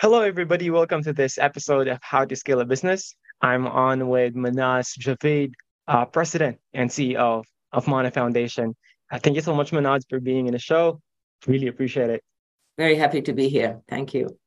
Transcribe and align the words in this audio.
Hello, 0.00 0.20
everybody. 0.20 0.70
Welcome 0.70 1.02
to 1.02 1.12
this 1.12 1.38
episode 1.38 1.88
of 1.88 1.98
How 2.02 2.24
to 2.24 2.36
Scale 2.36 2.60
a 2.60 2.64
Business. 2.64 3.16
I'm 3.40 3.66
on 3.66 4.08
with 4.08 4.32
Mahnaz 4.36 4.96
Javid, 4.96 5.54
uh, 5.88 6.04
President 6.04 6.60
and 6.72 6.88
CEO 6.88 7.42
of 7.72 7.88
Mona 7.88 8.12
Foundation. 8.12 8.76
Uh, 9.10 9.18
thank 9.18 9.34
you 9.34 9.42
so 9.42 9.56
much, 9.56 9.72
Mahnaz, 9.72 10.02
for 10.08 10.20
being 10.20 10.46
in 10.46 10.52
the 10.52 10.58
show. 10.60 11.00
Really 11.48 11.66
appreciate 11.66 12.10
it. 12.10 12.22
Very 12.76 12.94
happy 12.94 13.22
to 13.22 13.32
be 13.32 13.48
here. 13.48 13.80
Thank 13.88 14.14
you. 14.14 14.38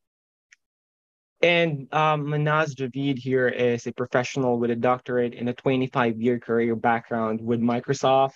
And 1.41 1.93
um, 1.93 2.27
Mahnaz 2.27 2.73
Javid 2.73 3.19
here 3.19 3.49
is 3.49 3.85
a 3.87 3.91
professional 3.91 4.57
with 4.57 4.71
a 4.71 4.77
doctorate 4.77 5.35
and 5.35 5.49
a 5.49 5.53
25 5.53 6.21
year 6.21 6.39
career 6.39 6.77
background 6.77 7.41
with 7.41 7.59
Microsoft, 7.59 8.35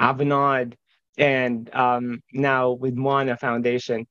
Avanade, 0.00 0.72
and 1.18 1.68
um, 1.74 2.22
now 2.32 2.70
with 2.70 2.94
Mona 2.94 3.36
Foundation. 3.36 4.06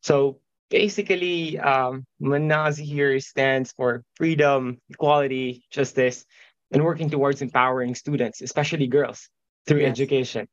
So 0.00 0.40
basically, 0.70 1.58
um, 1.58 2.04
Mahnaz 2.20 2.78
here 2.78 3.18
stands 3.20 3.72
for 3.72 4.02
freedom, 4.16 4.78
equality, 4.90 5.64
justice, 5.70 6.24
and 6.72 6.84
working 6.84 7.10
towards 7.10 7.42
empowering 7.42 7.94
students, 7.94 8.40
especially 8.42 8.86
girls, 8.86 9.28
through 9.66 9.80
yes. 9.80 9.90
education. 9.90 10.48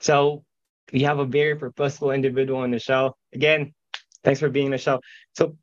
So 0.00 0.44
we 0.92 1.02
have 1.02 1.18
a 1.18 1.24
very 1.24 1.56
purposeful 1.56 2.10
individual 2.10 2.60
on 2.60 2.70
the 2.70 2.78
show. 2.78 3.16
Again, 3.32 3.74
thanks 4.24 4.40
for 4.40 4.48
being 4.48 4.76
show. 4.78 5.00
So 5.34 5.56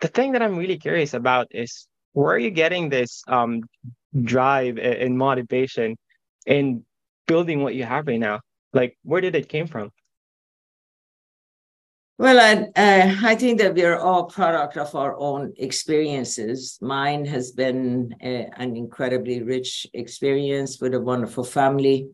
the 0.00 0.08
thing 0.08 0.32
that 0.32 0.42
I'm 0.42 0.56
really 0.56 0.78
curious 0.78 1.14
about 1.14 1.48
is 1.50 1.86
where 2.12 2.34
are 2.34 2.38
you 2.38 2.50
getting 2.50 2.88
this 2.88 3.22
um, 3.28 3.62
drive 4.20 4.78
and 4.78 5.18
motivation 5.18 5.96
in 6.46 6.84
building 7.26 7.62
what 7.62 7.74
you 7.74 7.84
have 7.84 8.06
right 8.06 8.20
now? 8.20 8.40
Like, 8.72 8.96
where 9.02 9.20
did 9.20 9.34
it 9.34 9.48
came 9.48 9.66
from? 9.66 9.90
Well, 12.18 12.40
I, 12.40 12.80
uh, 12.80 13.16
I 13.22 13.34
think 13.34 13.58
that 13.58 13.74
we 13.74 13.84
are 13.84 13.98
all 13.98 14.24
product 14.24 14.78
of 14.78 14.94
our 14.94 15.14
own 15.18 15.52
experiences. 15.58 16.78
Mine 16.80 17.26
has 17.26 17.52
been 17.52 18.14
a, 18.22 18.46
uh, 18.46 18.50
an 18.56 18.74
incredibly 18.74 19.42
rich 19.42 19.86
experience 19.92 20.80
with 20.80 20.94
a 20.94 21.00
wonderful 21.00 21.44
family 21.44 22.08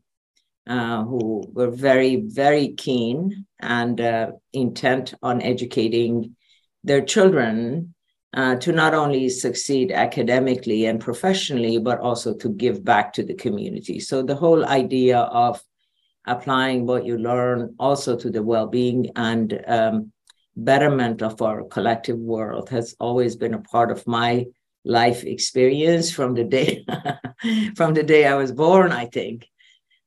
uh, 0.67 1.05
who 1.05 1.45
were 1.53 1.71
very, 1.71 2.17
very 2.27 2.75
keen 2.75 3.47
and 3.61 4.01
uh, 4.01 4.33
intent 4.53 5.15
on 5.23 5.41
educating 5.41 6.35
their 6.83 7.03
children 7.03 7.95
uh, 8.35 8.57
to 8.57 8.73
not 8.73 8.95
only 8.95 9.29
succeed 9.29 9.93
academically 9.93 10.87
and 10.87 11.01
professionally, 11.01 11.79
but 11.79 12.01
also 12.01 12.35
to 12.35 12.49
give 12.49 12.85
back 12.85 13.13
to 13.13 13.23
the 13.23 13.35
community. 13.35 14.01
So 14.01 14.23
the 14.23 14.35
whole 14.35 14.65
idea 14.65 15.19
of 15.19 15.63
applying 16.27 16.87
what 16.87 17.05
you 17.05 17.19
learn 17.19 17.75
also 17.79 18.17
to 18.17 18.31
the 18.31 18.43
well-being 18.43 19.11
and 19.17 19.63
um, 19.67 20.13
betterment 20.57 21.23
of 21.23 21.41
our 21.43 21.65
collective 21.65 22.19
world 22.19 22.69
has 22.69 22.95
always 23.01 23.37
been 23.37 23.55
a 23.55 23.61
part 23.61 23.91
of 23.91 24.07
my 24.07 24.47
life 24.85 25.25
experience 25.25 26.11
from 26.11 26.35
the 26.35 26.45
day 26.45 26.85
from 27.77 27.95
the 27.95 28.03
day 28.03 28.27
I 28.27 28.35
was 28.35 28.53
born, 28.53 28.93
I 28.93 29.07
think. 29.07 29.49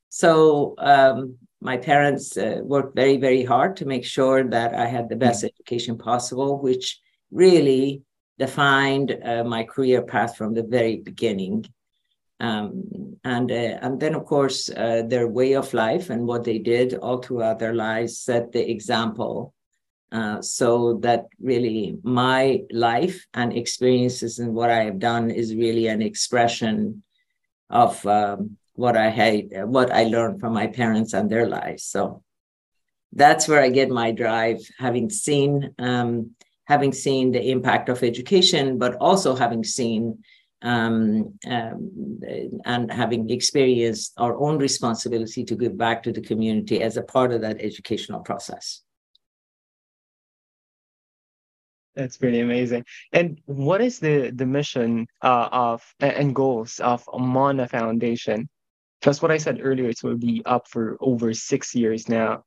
So 0.09 0.75
um, 0.77 1.37
my 1.61 1.77
parents 1.77 2.37
uh, 2.37 2.59
worked 2.63 2.95
very, 2.95 3.17
very 3.17 3.43
hard 3.43 3.77
to 3.77 3.85
make 3.85 4.05
sure 4.05 4.43
that 4.43 4.73
I 4.75 4.85
had 4.85 5.09
the 5.09 5.15
best 5.15 5.43
mm. 5.43 5.47
education 5.47 5.97
possible, 5.97 6.61
which 6.61 6.99
really 7.31 8.03
defined 8.37 9.17
uh, 9.23 9.43
my 9.43 9.63
career 9.63 10.03
path 10.03 10.37
from 10.37 10.53
the 10.53 10.63
very 10.63 10.97
beginning. 10.97 11.65
Um, 12.39 13.17
and 13.23 13.49
uh, 13.51 13.79
and 13.81 13.99
then 13.99 14.13
of 14.13 14.25
course 14.25 14.69
uh, 14.69 15.03
their 15.07 15.27
way 15.27 15.53
of 15.53 15.73
life 15.73 16.09
and 16.09 16.27
what 16.27 16.43
they 16.43 16.59
did 16.59 16.93
all 16.95 17.19
throughout 17.19 17.59
their 17.59 17.73
lives 17.73 18.17
set 18.17 18.51
the 18.51 18.69
example. 18.69 19.53
Uh, 20.11 20.41
so 20.41 20.99
that 21.01 21.25
really 21.41 21.97
my 22.03 22.61
life 22.71 23.25
and 23.33 23.51
experiences 23.53 24.39
and 24.39 24.53
what 24.53 24.69
I 24.69 24.83
have 24.83 24.99
done 24.99 25.31
is 25.31 25.55
really 25.55 25.87
an 25.87 26.01
expression 26.01 27.03
of 27.69 28.05
um, 28.05 28.57
what 28.73 28.95
I 28.95 29.09
had, 29.09 29.49
what 29.67 29.91
I 29.91 30.03
learned 30.03 30.39
from 30.39 30.53
my 30.53 30.67
parents 30.67 31.13
and 31.13 31.29
their 31.29 31.47
lives. 31.47 31.83
So 31.83 32.21
that's 33.13 33.47
where 33.47 33.61
I 33.61 33.69
get 33.69 33.89
my 33.89 34.11
drive, 34.11 34.59
having 34.77 35.09
seen 35.09 35.73
um, 35.79 36.35
having 36.65 36.91
seen 36.91 37.31
the 37.31 37.49
impact 37.49 37.89
of 37.89 38.03
education, 38.03 38.77
but 38.77 38.95
also 38.95 39.35
having 39.35 39.63
seen 39.63 40.23
um, 40.61 41.37
um, 41.47 42.19
and 42.65 42.91
having 42.91 43.29
experienced 43.29 44.13
our 44.17 44.37
own 44.37 44.57
responsibility 44.57 45.43
to 45.43 45.55
give 45.55 45.77
back 45.77 46.03
to 46.03 46.11
the 46.11 46.21
community 46.21 46.81
as 46.81 46.97
a 46.97 47.03
part 47.03 47.31
of 47.31 47.41
that 47.41 47.61
educational 47.61 48.21
process. 48.21 48.81
That's 51.95 52.17
pretty 52.17 52.41
amazing. 52.41 52.83
And 53.13 53.39
what 53.45 53.81
is 53.81 53.99
the 53.99 54.31
the 54.35 54.45
mission 54.45 55.07
uh, 55.21 55.47
of 55.51 55.81
and 56.01 56.35
goals 56.35 56.79
of 56.79 57.07
Mona 57.17 57.67
Foundation? 57.67 58.49
Just 59.01 59.21
what 59.21 59.31
I 59.31 59.37
said 59.37 59.59
earlier, 59.61 59.89
it 59.89 60.03
will 60.03 60.17
be 60.17 60.41
up 60.45 60.67
for 60.67 60.97
over 60.99 61.33
six 61.33 61.73
years 61.73 62.09
now. 62.09 62.43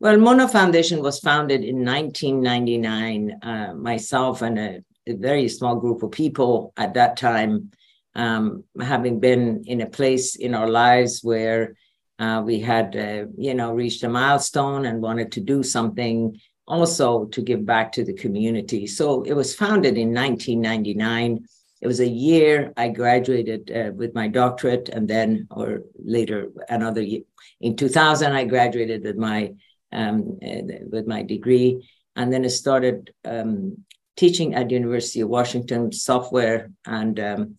Well, 0.00 0.18
Mona 0.18 0.48
Foundation 0.48 1.00
was 1.00 1.20
founded 1.20 1.62
in 1.62 1.84
1999. 1.84 3.38
Uh, 3.42 3.74
myself 3.74 4.42
and 4.42 4.58
a, 4.58 4.84
a, 5.06 5.14
very 5.14 5.48
small 5.48 5.76
group 5.76 6.02
of 6.02 6.10
people 6.10 6.72
at 6.76 6.94
that 6.94 7.16
time, 7.16 7.70
um, 8.14 8.64
having 8.80 9.20
been 9.20 9.64
in 9.66 9.80
a 9.80 9.86
place 9.86 10.36
in 10.36 10.54
our 10.54 10.68
lives 10.68 11.20
where 11.22 11.74
uh, 12.18 12.42
we 12.44 12.60
had, 12.60 12.96
uh, 12.96 13.24
you 13.36 13.54
know, 13.54 13.72
reached 13.72 14.02
a 14.04 14.08
milestone 14.08 14.86
and 14.86 15.02
wanted 15.02 15.32
to 15.32 15.40
do 15.40 15.62
something 15.62 16.38
also 16.66 17.24
to 17.26 17.42
give 17.42 17.66
back 17.66 17.92
to 17.92 18.04
the 18.04 18.14
community. 18.14 18.86
So 18.86 19.22
it 19.22 19.32
was 19.32 19.54
founded 19.54 19.98
in 19.98 20.14
1999 20.14 21.44
it 21.82 21.88
was 21.88 21.98
a 21.98 22.08
year 22.08 22.72
I 22.76 22.88
graduated 22.88 23.70
uh, 23.72 23.90
with 23.92 24.14
my 24.14 24.28
doctorate, 24.28 24.88
and 24.88 25.08
then, 25.08 25.48
or 25.50 25.82
later, 25.98 26.52
another 26.68 27.02
year. 27.02 27.22
In 27.60 27.76
2000, 27.76 28.32
I 28.32 28.44
graduated 28.44 29.02
with 29.02 29.16
my 29.16 29.52
um, 29.90 30.38
uh, 30.40 30.86
with 30.90 31.08
my 31.08 31.24
degree, 31.24 31.90
and 32.14 32.32
then 32.32 32.44
it 32.44 32.50
started 32.50 33.12
um, 33.24 33.78
teaching 34.16 34.54
at 34.54 34.68
the 34.68 34.74
University 34.74 35.20
of 35.20 35.28
Washington 35.28 35.92
software 35.92 36.70
and 36.86 37.18
um, 37.20 37.58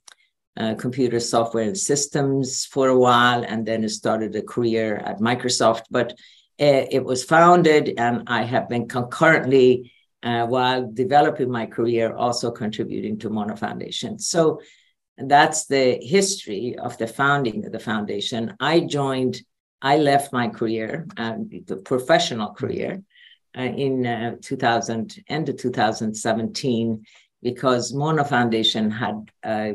uh, 0.56 0.76
computer 0.76 1.20
software 1.20 1.64
and 1.64 1.78
systems 1.78 2.66
for 2.66 2.90
a 2.90 2.98
while, 2.98 3.44
and 3.44 3.66
then 3.66 3.88
started 3.90 4.36
a 4.36 4.42
career 4.42 4.98
at 4.98 5.20
Microsoft. 5.20 5.84
But 5.90 6.12
uh, 6.62 6.86
it 6.92 7.04
was 7.04 7.24
founded, 7.24 7.94
and 7.98 8.24
I 8.28 8.44
have 8.44 8.70
been 8.70 8.88
concurrently 8.88 9.92
uh, 10.22 10.46
while 10.46 10.90
developing 10.94 11.50
my 11.50 11.66
career, 11.66 12.16
also 12.16 12.52
contributing 12.52 13.18
to 13.20 13.30
Mona 13.30 13.58
Foundation. 13.58 14.20
So 14.20 14.62
that's 15.18 15.66
the 15.66 16.00
history 16.02 16.76
of 16.78 16.98
the 16.98 17.08
founding 17.08 17.66
of 17.66 17.72
the 17.72 17.80
foundation. 17.80 18.56
I 18.60 18.82
joined, 18.82 19.42
I 19.82 19.98
left 19.98 20.32
my 20.32 20.48
career, 20.48 21.08
uh, 21.18 21.38
the 21.66 21.78
professional 21.78 22.54
career, 22.54 23.04
uh, 23.58 23.62
in 23.62 24.06
uh, 24.06 24.36
2000, 24.42 25.24
end 25.28 25.50
of 25.50 25.58
2017, 25.58 27.06
because 27.42 27.94
Mona 27.94 28.24
Foundation 28.24 28.90
had 28.90 29.32
uh, 29.44 29.74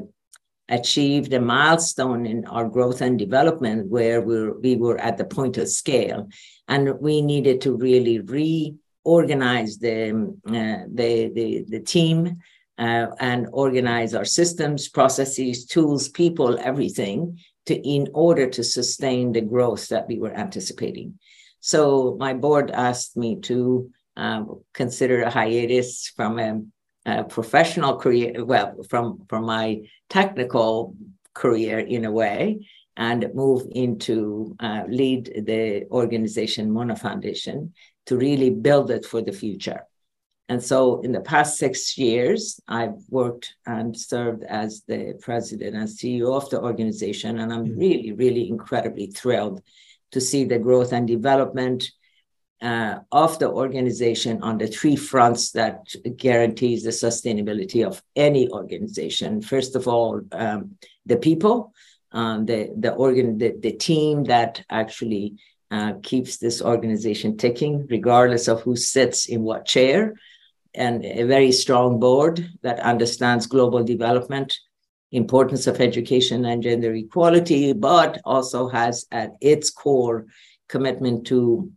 achieved 0.69 1.33
a 1.33 1.41
milestone 1.41 2.27
in 2.27 2.45
our 2.47 2.69
growth 2.69 3.01
and 3.01 3.19
development 3.19 3.89
where 3.89 4.21
we 4.21 4.35
were, 4.35 4.59
we 4.61 4.77
were 4.77 4.99
at 4.99 5.17
the 5.17 5.25
point 5.25 5.57
of 5.57 5.69
scale. 5.69 6.29
And 6.67 7.01
we 7.01 7.23
needed 7.23 7.61
to 7.63 7.77
really 7.77 8.19
reorganize 8.21 9.79
the, 9.79 10.35
uh, 10.47 10.85
the, 10.93 11.31
the, 11.35 11.65
the, 11.69 11.81
team 11.81 12.39
uh, 12.77 13.07
and 13.19 13.49
organize 13.53 14.15
our 14.15 14.27
systems, 14.27 14.89
processes, 14.89 15.65
tools, 15.65 16.09
people, 16.09 16.59
everything 16.59 17.39
to 17.67 17.75
in 17.75 18.09
order 18.13 18.49
to 18.49 18.63
sustain 18.63 19.33
the 19.33 19.41
growth 19.41 19.89
that 19.89 20.07
we 20.09 20.19
were 20.19 20.35
anticipating. 20.35 21.19
So 21.69 22.17
my 22.19 22.33
board 22.33 22.71
asked 22.71 23.15
me 23.15 23.41
to 23.41 23.91
um, 24.17 24.63
consider 24.73 25.21
a 25.21 25.31
hiatus 25.31 26.11
from 26.17 26.39
a, 26.39 26.63
a, 27.05 27.25
professional 27.25 27.99
career, 27.99 28.43
well, 28.43 28.83
from 28.89 29.27
from 29.29 29.45
my 29.45 29.83
technical 30.09 30.97
career 31.35 31.79
in 31.79 32.07
a 32.07 32.11
way, 32.11 32.67
and 32.97 33.31
move 33.35 33.65
into 33.73 34.57
uh, 34.61 34.85
lead 34.89 35.45
the 35.45 35.85
organization 35.91 36.73
Mona 36.73 36.97
Foundation 36.97 37.75
to 38.07 38.17
really 38.17 38.49
build 38.49 38.91
it 38.91 39.05
for 39.05 39.21
the 39.21 39.33
future. 39.33 39.83
And 40.49 40.65
so 40.65 41.03
in 41.03 41.13
the 41.13 41.21
past 41.21 41.59
six 41.59 41.99
years, 41.99 42.59
I've 42.67 42.97
worked 43.11 43.57
and 43.67 43.95
served 43.95 44.43
as 44.45 44.85
the 44.89 45.19
president 45.21 45.77
and 45.77 45.87
CEO 45.87 46.35
of 46.35 46.49
the 46.49 46.63
organization. 46.63 47.41
And 47.41 47.53
I'm 47.53 47.67
mm-hmm. 47.67 47.79
really, 47.79 48.13
really 48.13 48.49
incredibly 48.49 49.09
thrilled 49.09 49.61
to 50.13 50.21
see 50.21 50.45
the 50.45 50.59
growth 50.59 50.93
and 50.93 51.07
development 51.07 51.91
uh, 52.61 52.99
of 53.13 53.39
the 53.39 53.49
organization 53.49 54.43
on 54.43 54.59
the 54.59 54.67
three 54.67 54.97
fronts 54.97 55.53
that 55.53 55.87
guarantees 56.17 56.83
the 56.83 56.91
sustainability 56.91 57.87
of 57.87 58.03
any 58.17 58.51
organization. 58.51 59.41
First 59.43 59.77
of 59.77 59.87
all, 59.87 60.21
um, 60.33 60.77
the 61.07 61.17
people, 61.17 61.73
um, 62.13 62.47
the 62.47 62.73
the 62.77 62.93
organ, 62.95 63.39
the, 63.39 63.55
the 63.61 63.73
team 63.73 64.25
that 64.25 64.65
actually 64.69 65.37
uh, 65.71 65.95
keeps 66.03 66.39
this 66.39 66.63
organization 66.63 67.37
ticking, 67.37 67.87
regardless 67.89 68.49
of 68.49 68.63
who 68.63 68.75
sits 68.77 69.27
in 69.27 69.43
what 69.43 69.65
chair. 69.65 70.15
and 70.75 71.05
a 71.05 71.25
very 71.25 71.53
strong 71.53 71.99
board 71.99 72.49
that 72.63 72.79
understands 72.81 73.47
global 73.47 73.83
development, 73.83 74.59
importance 75.13 75.67
of 75.67 75.81
education 75.81 76.45
and 76.45 76.63
gender 76.63 76.95
equality, 76.95 77.73
but 77.73 78.21
also 78.25 78.69
has 78.69 79.07
at 79.11 79.33
its 79.41 79.71
core 79.71 80.27
commitment 80.69 81.27
to 81.27 81.71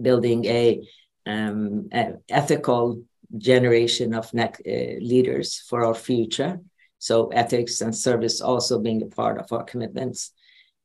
building 0.00 0.44
a, 0.46 0.80
um, 1.26 1.88
a 1.92 2.14
ethical 2.28 3.02
generation 3.36 4.14
of 4.14 4.30
uh, 4.34 4.48
leaders 4.64 5.62
for 5.68 5.84
our 5.84 5.94
future. 5.94 6.60
So 6.98 7.28
ethics 7.28 7.80
and 7.80 7.94
service 7.94 8.40
also 8.40 8.80
being 8.80 9.02
a 9.02 9.06
part 9.06 9.38
of 9.38 9.52
our 9.52 9.64
commitments. 9.64 10.32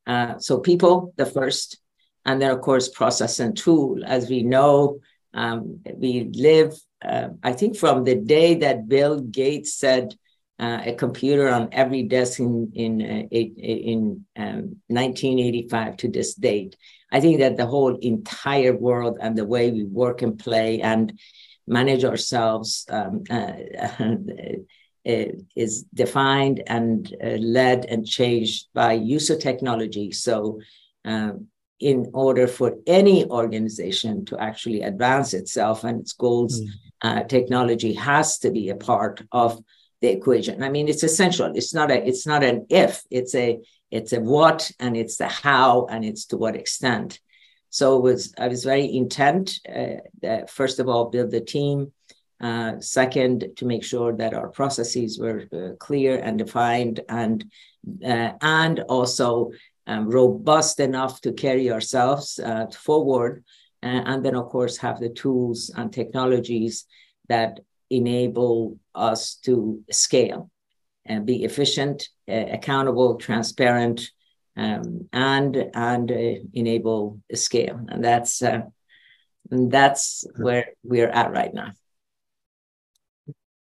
Uh, 0.05 0.37
so 0.37 0.59
people, 0.59 1.13
the 1.15 1.25
first, 1.25 1.77
and 2.25 2.41
then 2.41 2.51
of 2.51 2.61
course 2.61 2.89
process 2.89 3.39
and 3.39 3.55
tool. 3.55 4.03
As 4.05 4.29
we 4.29 4.43
know, 4.43 4.99
um, 5.33 5.79
we 5.95 6.29
live. 6.33 6.73
Uh, 7.03 7.29
I 7.41 7.53
think 7.53 7.77
from 7.77 8.03
the 8.03 8.15
day 8.15 8.55
that 8.55 8.87
Bill 8.87 9.19
Gates 9.19 9.73
said 9.75 10.15
uh, 10.63 10.81
a 10.85 10.93
computer 10.93 11.49
on 11.49 11.67
every 11.73 12.03
desk 12.03 12.39
in 12.39 12.71
in 12.73 12.93
uh, 13.01 13.35
in 13.35 14.25
um, 14.37 14.77
1985 14.87 15.97
to 15.97 16.07
this 16.07 16.35
date, 16.35 16.77
I 17.11 17.19
think 17.19 17.39
that 17.39 17.57
the 17.57 17.65
whole 17.65 17.95
entire 17.97 18.73
world 18.73 19.17
and 19.19 19.37
the 19.37 19.45
way 19.45 19.71
we 19.71 19.83
work 19.83 20.21
and 20.21 20.39
play 20.39 20.79
and 20.81 21.19
manage 21.67 22.05
ourselves 22.05 22.85
um, 22.89 23.23
uh, 23.29 23.57
is 25.65 25.83
defined 25.93 26.63
and 26.67 27.13
uh, 27.21 27.37
led 27.59 27.83
and 27.85 28.07
changed 28.07 28.67
by 28.73 28.93
use 28.93 29.29
of 29.29 29.39
technology. 29.39 30.13
So, 30.13 30.61
um, 31.03 31.47
in 31.81 32.09
order 32.13 32.47
for 32.47 32.77
any 32.87 33.25
organization 33.25 34.23
to 34.27 34.37
actually 34.39 34.81
advance 34.83 35.33
itself 35.33 35.83
and 35.83 35.99
its 35.99 36.13
goals, 36.13 36.61
mm. 36.61 36.67
uh, 37.01 37.23
technology 37.23 37.93
has 37.95 38.37
to 38.39 38.49
be 38.49 38.69
a 38.69 38.75
part 38.75 39.21
of 39.33 39.61
the 40.03 40.09
equation. 40.09 40.61
I 40.61 40.69
mean, 40.69 40.89
it's 40.89 41.03
essential. 41.03 41.51
It's 41.55 41.73
not 41.73 41.89
a. 41.89 42.07
It's 42.07 42.27
not 42.27 42.43
an 42.43 42.67
if. 42.69 43.01
It's 43.09 43.33
a. 43.33 43.59
It's 43.89 44.11
a 44.11 44.19
what, 44.19 44.69
and 44.79 44.97
it's 44.97 45.17
the 45.17 45.29
how, 45.29 45.87
and 45.89 46.03
it's 46.03 46.25
to 46.25 46.37
what 46.37 46.55
extent. 46.55 47.19
So 47.69 47.99
was. 47.99 48.33
I 48.37 48.49
was 48.49 48.63
very 48.65 48.93
intent. 48.93 49.59
Uh, 49.67 50.45
first 50.47 50.79
of 50.79 50.89
all, 50.89 51.09
build 51.09 51.31
the 51.31 51.41
team 51.41 51.93
uh, 52.41 52.81
second, 52.81 53.47
to 53.55 53.65
make 53.65 53.85
sure 53.85 54.11
that 54.17 54.33
our 54.33 54.49
processes 54.49 55.17
were 55.17 55.47
uh, 55.53 55.75
clear 55.79 56.17
and 56.17 56.37
defined 56.37 56.99
and, 57.07 57.45
uh, 58.05 58.31
and 58.41 58.81
also 58.89 59.51
um, 59.87 60.09
robust 60.09 60.81
enough 60.81 61.21
to 61.21 61.31
carry 61.31 61.71
ourselves 61.71 62.39
uh, 62.39 62.67
forward. 62.87 63.45
and 63.81 64.25
then, 64.25 64.35
of 64.35 64.49
course, 64.49 64.75
have 64.77 64.99
the 64.99 65.13
tools 65.23 65.71
and 65.77 65.93
technologies 65.93 66.85
that 67.29 67.59
enable 67.97 68.79
us 68.95 69.35
to 69.45 69.83
scale 69.91 70.49
and 71.05 71.25
be 71.25 71.43
efficient, 71.43 72.09
accountable, 72.27 73.15
transparent, 73.15 74.09
um, 74.55 75.09
and 75.11 75.57
and 75.73 76.11
uh, 76.11 76.35
enable 76.53 77.19
scale. 77.33 77.79
And 77.89 78.03
that's 78.03 78.41
uh, 78.41 78.61
that's 79.49 80.25
where 80.35 80.67
we're 80.83 81.09
at 81.09 81.31
right 81.31 81.53
now. 81.53 81.71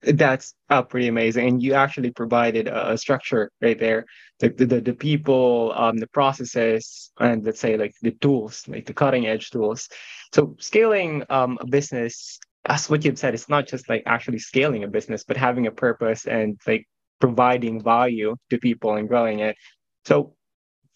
That's 0.01 0.53
uh, 0.69 0.83
pretty 0.83 1.09
amazing. 1.09 1.47
And 1.47 1.63
you 1.63 1.73
actually 1.73 2.11
provided 2.11 2.67
a, 2.67 2.93
a 2.93 2.97
structure 2.97 3.51
right 3.61 3.77
there. 3.77 4.05
The, 4.39 4.49
the, 4.49 4.79
the 4.79 4.93
people, 4.93 5.73
um, 5.75 5.97
the 5.97 6.07
processes, 6.07 7.11
and 7.19 7.45
let's 7.45 7.59
say 7.59 7.75
like 7.75 7.93
the 8.01 8.11
tools, 8.11 8.65
like 8.67 8.85
the 8.85 8.93
cutting 8.93 9.27
edge 9.27 9.49
tools. 9.49 9.89
So 10.33 10.55
scaling 10.59 11.25
um, 11.29 11.57
a 11.59 11.67
business, 11.67 12.39
as 12.69 12.89
what 12.89 13.03
you've 13.03 13.17
said, 13.17 13.33
it's 13.33 13.49
not 13.49 13.67
just 13.67 13.89
like 13.89 14.03
actually 14.05 14.39
scaling 14.39 14.83
a 14.83 14.87
business, 14.87 15.23
but 15.23 15.35
having 15.35 15.65
a 15.67 15.71
purpose 15.71 16.27
and 16.27 16.59
like 16.67 16.87
providing 17.19 17.81
value 17.81 18.35
to 18.49 18.57
people 18.59 18.95
and 18.95 19.07
growing 19.09 19.39
it. 19.39 19.57
So 20.05 20.35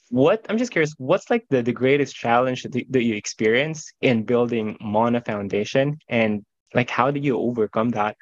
what 0.10 0.46
I'm 0.48 0.60
just 0.60 0.72
curious, 0.72 0.94
what's 0.98 1.30
like 1.32 1.46
the, 1.50 1.64
the 1.64 1.74
greatest 1.74 2.16
challenge 2.16 2.64
that, 2.64 2.86
that 2.92 3.04
you 3.04 3.16
experience 3.16 3.92
in 4.02 4.24
building 4.24 4.78
Mona 4.80 5.22
Foundation 5.22 5.98
and 6.08 6.46
like 6.76 6.90
how 6.90 7.10
do 7.10 7.20
you 7.20 7.38
overcome 7.40 7.90
that? 7.90 8.16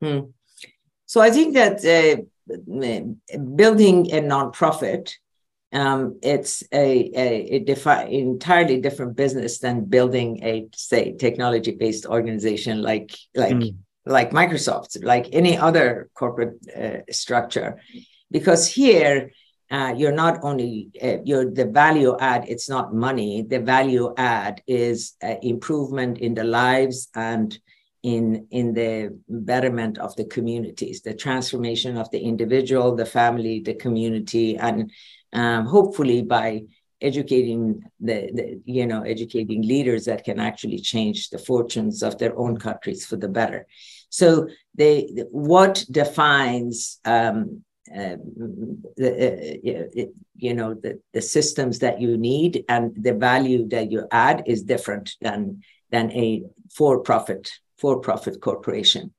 Hmm. 0.00 0.20
So 1.04 1.20
I 1.20 1.30
think 1.30 1.54
that 1.54 1.84
uh, 1.84 2.22
building 3.54 4.10
a 4.12 4.20
nonprofit, 4.20 5.12
um, 5.72 6.18
it's 6.22 6.62
a, 6.72 7.10
a, 7.14 7.56
a 7.56 7.58
defi- 7.60 8.12
entirely 8.18 8.80
different 8.80 9.16
business 9.16 9.58
than 9.58 9.84
building 9.84 10.42
a 10.42 10.68
say 10.74 11.12
technology 11.16 11.72
based 11.72 12.06
organization 12.06 12.82
like 12.82 13.16
like 13.34 13.54
mm. 13.54 13.76
like 14.04 14.30
Microsoft, 14.32 15.04
like 15.04 15.28
any 15.32 15.56
other 15.56 16.10
corporate 16.14 16.58
uh, 16.76 17.12
structure, 17.12 17.80
because 18.30 18.66
here. 18.66 19.30
Uh, 19.72 19.94
you're 19.96 20.10
not 20.10 20.40
only 20.42 20.90
uh, 21.00 21.18
you're 21.24 21.48
the 21.48 21.64
value 21.64 22.16
add 22.18 22.44
it's 22.48 22.68
not 22.68 22.92
money 22.92 23.42
the 23.42 23.60
value 23.60 24.12
add 24.16 24.60
is 24.66 25.14
uh, 25.22 25.36
improvement 25.42 26.18
in 26.18 26.34
the 26.34 26.42
lives 26.42 27.06
and 27.14 27.56
in 28.02 28.48
in 28.50 28.74
the 28.74 29.16
betterment 29.28 29.96
of 29.98 30.16
the 30.16 30.24
communities 30.24 31.02
the 31.02 31.14
transformation 31.14 31.96
of 31.96 32.10
the 32.10 32.18
individual 32.18 32.96
the 32.96 33.06
family 33.06 33.60
the 33.60 33.74
community 33.74 34.56
and 34.56 34.90
um, 35.32 35.66
hopefully 35.66 36.22
by 36.22 36.62
educating 37.00 37.82
the, 38.00 38.30
the, 38.34 38.60
you 38.66 38.86
know 38.86 39.02
educating 39.02 39.62
leaders 39.62 40.04
that 40.04 40.24
can 40.24 40.38
actually 40.38 40.78
change 40.78 41.30
the 41.30 41.38
fortunes 41.38 42.02
of 42.02 42.18
their 42.18 42.38
own 42.38 42.58
countries 42.58 43.06
for 43.06 43.16
the 43.16 43.28
better 43.28 43.66
so 44.10 44.46
they 44.74 45.08
what 45.30 45.84
defines 45.90 47.00
um, 47.04 47.62
uh, 47.96 48.16
the, 48.96 50.10
you 50.36 50.54
know 50.54 50.74
the, 50.74 51.00
the 51.12 51.22
systems 51.22 51.78
that 51.80 52.00
you 52.00 52.16
need 52.16 52.64
and 52.68 52.92
the 53.02 53.14
value 53.14 53.66
that 53.68 53.90
you 53.90 54.06
add 54.12 54.42
is 54.46 54.62
different 54.62 55.14
than 55.20 55.62
than 55.90 56.10
a 56.12 56.42
for-profit 56.70 57.50
for-profit 57.78 58.40
corporation. 58.40 59.12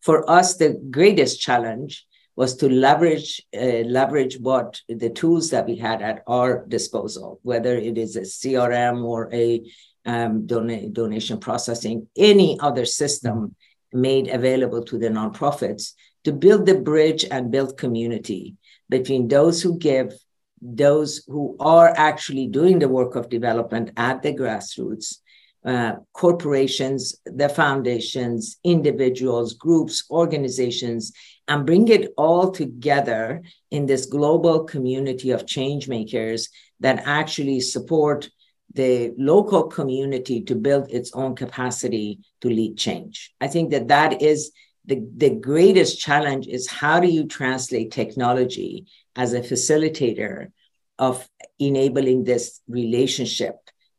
For 0.00 0.28
us, 0.28 0.56
the 0.56 0.80
greatest 0.90 1.40
challenge 1.40 2.04
was 2.34 2.56
to 2.56 2.68
leverage 2.68 3.42
uh, 3.54 3.84
leverage 3.86 4.38
what 4.38 4.80
the 4.88 5.10
tools 5.10 5.50
that 5.50 5.66
we 5.66 5.76
had 5.76 6.02
at 6.02 6.22
our 6.26 6.64
disposal, 6.66 7.40
whether 7.42 7.74
it 7.76 7.98
is 7.98 8.16
a 8.16 8.22
CRM 8.22 9.04
or 9.04 9.32
a 9.32 9.62
um, 10.04 10.46
don- 10.46 10.92
donation 10.92 11.38
processing, 11.38 12.08
any 12.16 12.58
other 12.60 12.84
system 12.84 13.54
made 13.92 14.28
available 14.28 14.82
to 14.84 14.98
the 14.98 15.08
nonprofits 15.08 15.92
to 16.24 16.32
build 16.32 16.66
the 16.66 16.74
bridge 16.74 17.24
and 17.30 17.50
build 17.50 17.76
community 17.76 18.56
between 18.88 19.28
those 19.28 19.62
who 19.62 19.78
give, 19.78 20.12
those 20.60 21.24
who 21.26 21.56
are 21.60 21.92
actually 21.96 22.46
doing 22.46 22.78
the 22.78 22.88
work 22.88 23.16
of 23.16 23.28
development 23.28 23.90
at 23.96 24.22
the 24.22 24.32
grassroots, 24.32 25.18
uh, 25.64 25.92
corporations, 26.12 27.16
the 27.24 27.48
foundations, 27.48 28.58
individuals, 28.64 29.54
groups, 29.54 30.04
organizations, 30.10 31.12
and 31.48 31.66
bring 31.66 31.88
it 31.88 32.12
all 32.16 32.50
together 32.50 33.42
in 33.70 33.86
this 33.86 34.06
global 34.06 34.64
community 34.64 35.30
of 35.30 35.46
change 35.46 35.88
makers 35.88 36.48
that 36.80 37.02
actually 37.04 37.60
support 37.60 38.28
the 38.74 39.12
local 39.18 39.64
community 39.64 40.42
to 40.42 40.54
build 40.54 40.90
its 40.90 41.12
own 41.14 41.36
capacity 41.36 42.20
to 42.40 42.48
lead 42.48 42.76
change. 42.78 43.34
I 43.40 43.48
think 43.48 43.70
that 43.70 43.88
that 43.88 44.22
is 44.22 44.52
the, 44.84 45.06
the 45.16 45.30
greatest 45.30 46.00
challenge 46.00 46.46
is 46.46 46.68
how 46.68 47.00
do 47.00 47.06
you 47.06 47.26
translate 47.26 47.92
technology 47.92 48.86
as 49.14 49.32
a 49.32 49.40
facilitator 49.40 50.50
of 50.98 51.28
enabling 51.58 52.24
this 52.24 52.60
relationship 52.68 53.56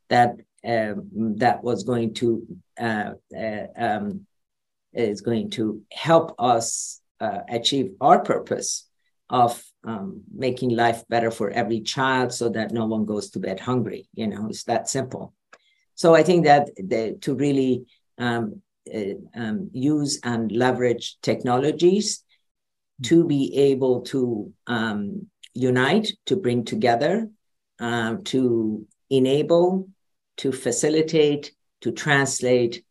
that 0.08 0.36
um, 0.66 1.36
that 1.36 1.62
was 1.62 1.84
going 1.84 2.14
to 2.14 2.46
uh, 2.80 3.12
uh, 3.36 3.66
um, 3.76 4.26
is 4.94 5.20
going 5.20 5.50
to 5.50 5.82
help 5.92 6.34
us 6.38 7.00
uh, 7.20 7.40
achieve 7.48 7.94
our 8.00 8.20
purpose 8.20 8.88
of 9.30 9.62
um, 9.84 10.22
making 10.34 10.70
life 10.70 11.02
better 11.08 11.30
for 11.30 11.50
every 11.50 11.80
child 11.80 12.32
so 12.32 12.48
that 12.48 12.72
no 12.72 12.86
one 12.86 13.04
goes 13.04 13.30
to 13.30 13.38
bed 13.38 13.60
hungry 13.60 14.08
you 14.14 14.26
know 14.26 14.48
it's 14.48 14.64
that 14.64 14.88
simple. 14.88 15.34
So 15.94 16.14
i 16.14 16.22
think 16.22 16.44
that 16.44 16.70
the, 16.76 17.16
to 17.22 17.34
really 17.34 17.86
um, 18.18 18.62
uh, 18.92 19.14
um, 19.34 19.70
use 19.72 20.20
and 20.22 20.52
leverage 20.52 21.16
technologies 21.22 22.22
to 23.02 23.24
be 23.24 23.54
able 23.56 24.02
to 24.02 24.52
um, 24.66 25.26
unite 25.54 26.12
to 26.26 26.36
bring 26.36 26.64
together 26.64 27.28
uh, 27.80 28.16
to 28.24 28.86
enable 29.10 29.88
to 30.36 30.52
facilitate, 30.52 31.52
to 31.80 31.92
translate 31.92 32.84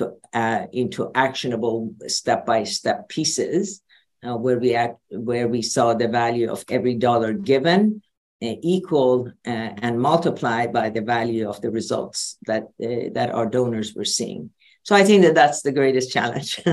to 0.00 0.14
uh, 0.32 0.66
into 0.72 1.10
actionable 1.14 1.94
step-by-step 2.06 3.08
pieces 3.08 3.82
uh, 4.26 4.36
where 4.36 4.58
we 4.58 4.74
act, 4.74 4.98
where 5.10 5.48
we 5.48 5.62
saw 5.62 5.94
the 5.94 6.08
value 6.08 6.50
of 6.50 6.64
every 6.68 6.94
dollar 6.94 7.32
given 7.32 8.02
uh, 8.42 8.54
equal 8.62 9.28
uh, 9.46 9.70
and 9.84 10.00
multiplied 10.00 10.72
by 10.72 10.90
the 10.90 11.02
value 11.02 11.48
of 11.48 11.60
the 11.60 11.70
results 11.70 12.38
that 12.46 12.64
uh, 12.82 13.10
that 13.12 13.30
our 13.32 13.46
donors 13.46 13.94
were 13.94 14.04
seeing. 14.04 14.50
So 14.82 14.96
I 14.96 15.04
think 15.04 15.22
that 15.24 15.34
that's 15.34 15.60
the 15.60 15.72
greatest 15.72 16.10
challenge 16.10 16.56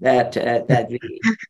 that 0.00 0.36
uh, 0.36 0.62
that 0.68 0.86
we 0.88 1.00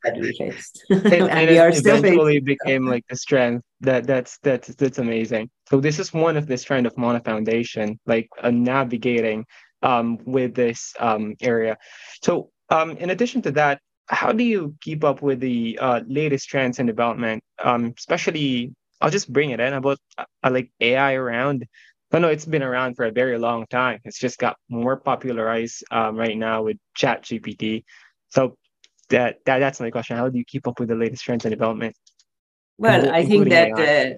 that 0.05 0.17
we 0.19 0.35
faced, 0.37 0.85
and, 0.91 1.07
and, 1.07 1.31
and 1.31 1.51
we 1.51 1.59
are 1.59 1.73
still 1.73 1.97
eventually 1.97 2.41
became 2.41 2.87
like 2.87 3.05
the 3.11 3.17
strength. 3.17 3.65
That 3.81 4.07
that's 4.07 4.39
that's 4.39 4.69
that's 4.75 4.99
amazing. 4.99 5.51
So 5.69 5.81
this 5.81 5.99
is 5.99 6.13
one 6.13 6.37
of 6.37 6.47
the 6.47 6.57
strength 6.57 6.87
of 6.87 6.97
Mona 6.97 7.21
Foundation, 7.21 8.01
like 8.07 8.29
navigating 8.43 9.45
um, 9.83 10.19
with 10.25 10.55
this 10.55 10.95
um, 11.01 11.35
area. 11.41 11.77
So 12.23 12.51
um, 12.71 12.93
in 12.93 13.11
addition 13.11 13.43
to 13.43 13.51
that, 13.53 13.81
how 14.07 14.33
do 14.33 14.45
you 14.45 14.75
keep 14.81 15.05
up 15.05 15.23
with 15.23 15.41
the 15.41 15.79
uh, 15.81 16.01
latest 16.07 16.49
trends 16.49 16.79
and 16.79 16.87
development, 16.87 17.43
um, 17.63 17.95
especially 17.97 18.75
I'll 19.01 19.11
just 19.11 19.33
bring 19.33 19.51
it 19.51 19.61
in 19.61 19.73
about 19.73 19.99
uh, 20.17 20.25
like 20.51 20.71
AI 20.81 21.15
around. 21.15 21.67
I 22.13 22.19
know 22.19 22.29
it's 22.29 22.45
been 22.45 22.63
around 22.63 22.95
for 22.95 23.07
a 23.07 23.11
very 23.11 23.39
long 23.39 23.67
time. 23.69 24.01
It's 24.05 24.19
just 24.19 24.39
got 24.39 24.57
more 24.69 24.97
popularized 24.97 25.83
um, 25.91 26.17
right 26.17 26.37
now 26.37 26.63
with 26.63 26.77
Chat 26.95 27.23
GPT. 27.25 27.85
So 28.29 28.57
that, 29.09 29.37
that 29.47 29.59
that's 29.59 29.81
my 29.81 29.91
question. 29.91 30.17
How 30.17 30.29
do 30.29 30.39
you 30.39 30.45
keep 30.45 30.69
up 30.69 30.79
with 30.79 30.89
the 30.91 30.95
latest 30.95 31.25
trends 31.25 31.45
and 31.45 31.53
development? 31.53 31.97
Well, 32.79 33.11
I 33.11 33.25
think 33.25 33.49
that 33.49 33.73
uh, 33.79 34.15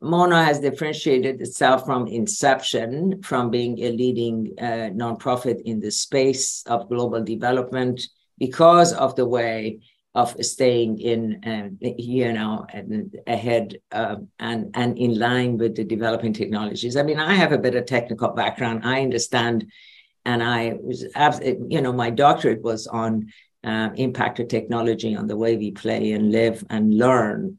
Mona 0.00 0.44
has 0.44 0.60
differentiated 0.60 1.40
itself 1.40 1.86
from 1.86 2.06
inception, 2.06 3.22
from 3.22 3.50
being 3.50 3.78
a 3.80 3.90
leading 3.90 4.52
uh, 4.58 4.90
nonprofit 4.94 5.62
in 5.62 5.80
the 5.80 5.90
space 5.90 6.62
of 6.66 6.88
global 6.88 7.24
development 7.24 8.02
because 8.38 8.92
of 8.92 9.16
the 9.16 9.26
way 9.26 9.80
of 10.14 10.34
staying 10.44 10.98
in, 10.98 11.44
uh, 11.44 11.68
you 11.80 12.32
know, 12.32 12.66
ahead 13.26 13.76
uh, 13.92 14.16
and 14.38 14.70
and 14.74 14.98
in 14.98 15.18
line 15.18 15.58
with 15.58 15.76
the 15.76 15.84
developing 15.84 16.32
technologies. 16.32 16.96
I 16.96 17.02
mean, 17.02 17.18
I 17.18 17.34
have 17.34 17.52
a 17.52 17.58
bit 17.58 17.74
of 17.74 17.84
technical 17.84 18.28
background. 18.28 18.80
I 18.84 19.02
understand, 19.02 19.70
and 20.24 20.42
I 20.42 20.74
was, 20.80 21.04
you 21.68 21.82
know, 21.82 21.92
my 21.92 22.10
doctorate 22.10 22.62
was 22.62 22.86
on 22.86 23.28
uh, 23.62 23.90
impact 23.96 24.40
of 24.40 24.48
technology 24.48 25.14
on 25.14 25.26
the 25.26 25.36
way 25.36 25.56
we 25.56 25.70
play 25.72 26.12
and 26.12 26.32
live 26.32 26.64
and 26.70 26.96
learn. 26.96 27.58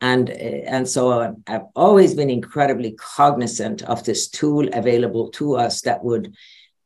And, 0.00 0.30
eh, 0.30 0.62
and 0.66 0.88
so 0.88 1.36
I've 1.46 1.66
always 1.74 2.14
been 2.14 2.30
incredibly 2.30 2.92
cognizant 2.92 3.82
of 3.82 4.04
this 4.04 4.28
tool 4.28 4.68
available 4.72 5.30
to 5.32 5.56
us 5.56 5.82
that 5.82 6.04
would 6.04 6.34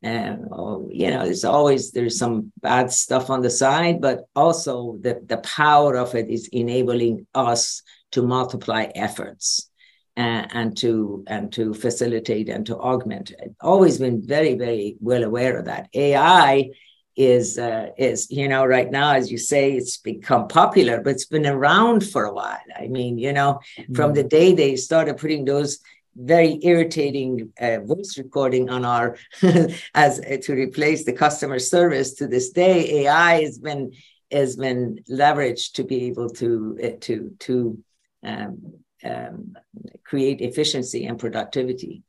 eh, 0.03 0.35
oh, 0.51 0.87
you 0.91 1.09
know 1.09 1.23
there's 1.23 1.45
always 1.45 1.91
there's 1.91 2.17
some 2.17 2.51
bad 2.61 2.91
stuff 2.91 3.29
on 3.29 3.41
the 3.41 3.49
side 3.49 4.01
but 4.01 4.25
also 4.35 4.97
the, 5.01 5.21
the 5.27 5.37
power 5.37 5.95
of 5.95 6.13
it 6.15 6.29
is 6.29 6.49
enabling 6.51 7.25
us 7.33 7.81
to 8.11 8.21
multiply 8.21 8.83
efforts 8.95 9.69
and, 10.15 10.47
and 10.51 10.77
to 10.77 11.23
and 11.27 11.51
to 11.53 11.73
facilitate 11.73 12.49
and 12.49 12.65
to 12.67 12.77
augment. 12.77 13.33
I've 13.41 13.55
always 13.61 13.97
been 13.97 14.25
very 14.25 14.55
very 14.55 14.97
well 14.99 15.23
aware 15.23 15.57
of 15.57 15.65
that. 15.65 15.89
Ai 15.93 16.69
is 17.15 17.59
uh, 17.59 17.89
is 17.97 18.29
you 18.31 18.47
know 18.47 18.65
right 18.65 18.89
now 18.89 19.13
as 19.13 19.31
you 19.31 19.37
say 19.37 19.73
it's 19.73 19.97
become 19.97 20.47
popular 20.47 20.99
but 21.01 21.11
it's 21.11 21.25
been 21.25 21.45
around 21.45 22.03
for 22.03 22.25
a 22.25 22.33
while 22.33 22.57
i 22.79 22.87
mean 22.87 23.17
you 23.19 23.31
know 23.31 23.59
mm-hmm. 23.77 23.93
from 23.93 24.13
the 24.13 24.23
day 24.23 24.53
they 24.53 24.75
started 24.75 25.17
putting 25.17 25.45
those 25.45 25.79
very 26.15 26.59
irritating 26.63 27.51
uh, 27.59 27.79
voice 27.81 28.17
recording 28.17 28.69
on 28.69 28.85
our 28.85 29.15
as 29.93 30.19
uh, 30.19 30.37
to 30.41 30.53
replace 30.53 31.05
the 31.05 31.13
customer 31.13 31.59
service 31.59 32.13
to 32.13 32.27
this 32.27 32.49
day 32.49 33.03
ai 33.03 33.41
has 33.41 33.59
been 33.59 33.91
has 34.31 34.55
been 34.55 34.99
leveraged 35.09 35.73
to 35.73 35.83
be 35.83 36.05
able 36.05 36.29
to 36.29 36.77
uh, 36.83 36.97
to 36.99 37.35
to 37.39 37.77
um, 38.23 38.73
um, 39.03 39.55
create 40.03 40.41
efficiency 40.41 41.05
and 41.05 41.19
productivity 41.19 42.01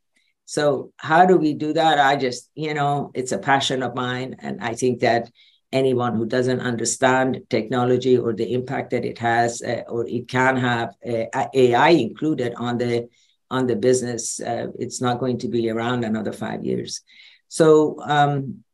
so 0.44 0.92
how 0.96 1.24
do 1.24 1.36
we 1.36 1.54
do 1.54 1.72
that 1.72 1.98
i 1.98 2.16
just 2.16 2.50
you 2.54 2.74
know 2.74 3.10
it's 3.14 3.32
a 3.32 3.38
passion 3.38 3.82
of 3.82 3.94
mine 3.94 4.36
and 4.40 4.60
i 4.62 4.74
think 4.74 5.00
that 5.00 5.30
anyone 5.72 6.14
who 6.14 6.24
doesn't 6.24 6.60
understand 6.60 7.40
technology 7.50 8.16
or 8.16 8.32
the 8.32 8.52
impact 8.52 8.90
that 8.90 9.04
it 9.04 9.18
has 9.18 9.60
uh, 9.62 9.82
or 9.88 10.06
it 10.06 10.28
can 10.28 10.56
have 10.56 10.94
uh, 11.06 11.46
ai 11.54 11.90
included 11.90 12.54
on 12.56 12.78
the 12.78 13.08
on 13.50 13.66
the 13.66 13.76
business, 13.76 14.40
uh, 14.40 14.66
it's 14.78 15.00
not 15.00 15.20
going 15.20 15.38
to 15.38 15.48
be 15.48 15.70
around 15.70 16.04
another 16.04 16.32
five 16.32 16.64
years. 16.64 17.02
So 17.48 18.00
um, 18.02 18.64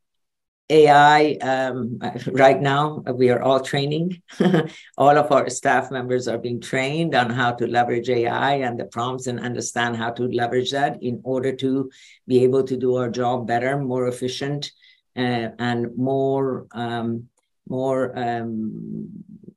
AI, 0.71 1.33
um, 1.41 1.99
right 2.31 2.59
now, 2.59 3.03
we 3.13 3.29
are 3.29 3.41
all 3.41 3.59
training. 3.59 4.21
all 4.97 5.17
of 5.17 5.31
our 5.31 5.49
staff 5.49 5.91
members 5.91 6.27
are 6.27 6.37
being 6.37 6.61
trained 6.61 7.13
on 7.13 7.29
how 7.29 7.51
to 7.51 7.67
leverage 7.67 8.09
AI 8.09 8.55
and 8.55 8.79
the 8.79 8.85
prompts 8.85 9.27
and 9.27 9.39
understand 9.39 9.97
how 9.97 10.11
to 10.11 10.23
leverage 10.23 10.71
that 10.71 11.03
in 11.03 11.19
order 11.23 11.51
to 11.57 11.91
be 12.25 12.43
able 12.43 12.63
to 12.63 12.77
do 12.77 12.95
our 12.95 13.09
job 13.09 13.45
better, 13.45 13.77
more 13.77 14.07
efficient, 14.07 14.71
uh, 15.17 15.49
and 15.59 15.97
more 15.97 16.67
um, 16.71 17.27
more 17.67 18.17
um, 18.17 19.09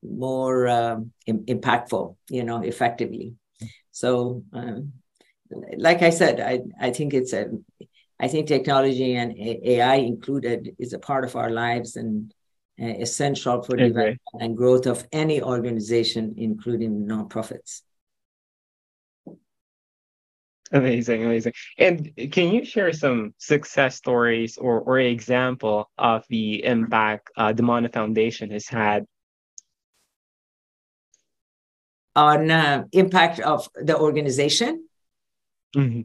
more 0.02 0.66
uh, 0.66 0.96
impactful, 1.28 2.16
you 2.28 2.42
know, 2.42 2.62
effectively. 2.62 3.34
So 3.92 4.42
um, 4.52 4.92
like 5.76 6.02
I 6.02 6.10
said, 6.10 6.40
I, 6.40 6.60
I 6.80 6.90
think 6.90 7.14
it's 7.14 7.32
a, 7.32 7.46
I 8.20 8.28
think 8.28 8.46
technology 8.46 9.16
and 9.16 9.34
AI 9.36 9.96
included 9.96 10.76
is 10.78 10.92
a 10.92 10.98
part 10.98 11.24
of 11.24 11.36
our 11.36 11.50
lives 11.50 11.96
and 11.96 12.32
uh, 12.80 12.86
essential 12.86 13.62
for 13.62 13.74
okay. 13.74 13.88
development 13.88 14.20
and 14.40 14.56
growth 14.56 14.86
of 14.86 15.06
any 15.12 15.42
organization, 15.42 16.34
including 16.36 17.06
nonprofits. 17.06 17.82
Amazing, 20.72 21.24
amazing. 21.24 21.52
And 21.78 22.10
can 22.32 22.52
you 22.52 22.64
share 22.64 22.92
some 22.92 23.34
success 23.38 23.96
stories 23.96 24.58
or 24.58 24.80
or 24.80 24.98
example 24.98 25.90
of 25.98 26.24
the 26.28 26.64
impact 26.64 27.30
uh, 27.36 27.52
the 27.52 27.62
Mona 27.62 27.88
Foundation 27.88 28.50
has 28.50 28.66
had 28.66 29.06
on 32.16 32.50
uh, 32.50 32.84
impact 32.92 33.38
of 33.40 33.68
the 33.74 33.96
organization? 33.96 34.88
Mm-hmm. 35.76 36.00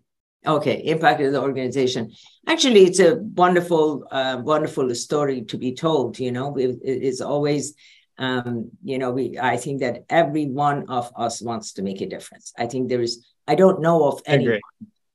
Okay, 0.45 0.81
impact 0.85 1.21
of 1.21 1.33
the 1.33 1.41
organization. 1.41 2.11
Actually, 2.47 2.85
it's 2.85 2.99
a 2.99 3.17
wonderful, 3.17 4.05
uh, 4.09 4.41
wonderful 4.41 4.93
story 4.95 5.41
to 5.43 5.57
be 5.57 5.73
told. 5.73 6.17
You 6.17 6.31
know, 6.31 6.55
it's 6.57 7.19
always, 7.19 7.73
um, 8.17 8.71
you 8.81 8.97
know, 8.97 9.11
we. 9.11 9.37
I 9.37 9.57
think 9.57 9.81
that 9.81 10.05
every 10.09 10.45
one 10.45 10.89
of 10.89 11.11
us 11.15 11.41
wants 11.41 11.73
to 11.73 11.81
make 11.81 11.99
a 11.99 12.07
difference. 12.07 12.53
I 12.57 12.67
think 12.67 12.87
there 12.87 13.01
is. 13.01 13.25
I 13.47 13.55
don't 13.55 13.81
know 13.81 14.05
of 14.07 14.21
anyone 14.25 14.61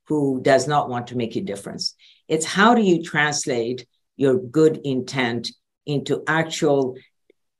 who 0.06 0.42
does 0.42 0.68
not 0.68 0.90
want 0.90 1.06
to 1.08 1.16
make 1.16 1.36
a 1.36 1.40
difference. 1.40 1.94
It's 2.28 2.44
how 2.44 2.74
do 2.74 2.82
you 2.82 3.02
translate 3.02 3.86
your 4.16 4.38
good 4.38 4.78
intent 4.84 5.48
into 5.86 6.22
actual 6.26 6.96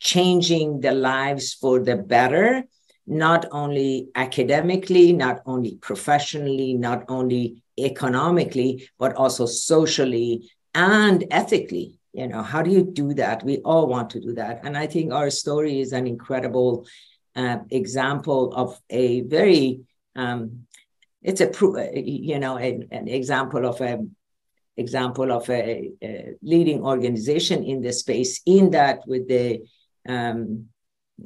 changing 0.00 0.80
the 0.80 0.92
lives 0.92 1.54
for 1.54 1.80
the 1.80 1.96
better 1.96 2.64
not 3.06 3.46
only 3.52 4.08
academically, 4.14 5.12
not 5.12 5.40
only 5.46 5.76
professionally, 5.76 6.74
not 6.74 7.04
only 7.08 7.62
economically, 7.78 8.88
but 8.98 9.14
also 9.14 9.46
socially 9.46 10.50
and 10.74 11.24
ethically. 11.30 11.98
You 12.12 12.28
know, 12.28 12.42
how 12.42 12.62
do 12.62 12.70
you 12.70 12.84
do 12.84 13.12
that? 13.14 13.42
We 13.42 13.58
all 13.58 13.86
want 13.88 14.10
to 14.10 14.20
do 14.20 14.34
that. 14.34 14.60
And 14.64 14.76
I 14.76 14.86
think 14.86 15.12
our 15.12 15.30
story 15.30 15.80
is 15.80 15.92
an 15.92 16.06
incredible 16.06 16.86
uh, 17.34 17.58
example 17.70 18.52
of 18.54 18.80
a 18.88 19.22
very, 19.22 19.80
um, 20.14 20.66
it's 21.22 21.40
a, 21.40 21.50
you 21.94 22.38
know, 22.38 22.58
a, 22.58 22.86
an 22.90 23.08
example 23.08 23.66
of 23.66 23.80
a 23.80 23.98
example 24.76 25.30
of 25.30 25.48
a, 25.50 25.90
a, 26.02 26.34
leading 26.42 26.82
organization 26.82 27.62
in 27.62 27.80
the 27.80 27.92
space 27.92 28.40
in 28.44 28.70
that 28.70 29.00
with 29.06 29.28
the 29.28 29.62
um, 30.08 30.66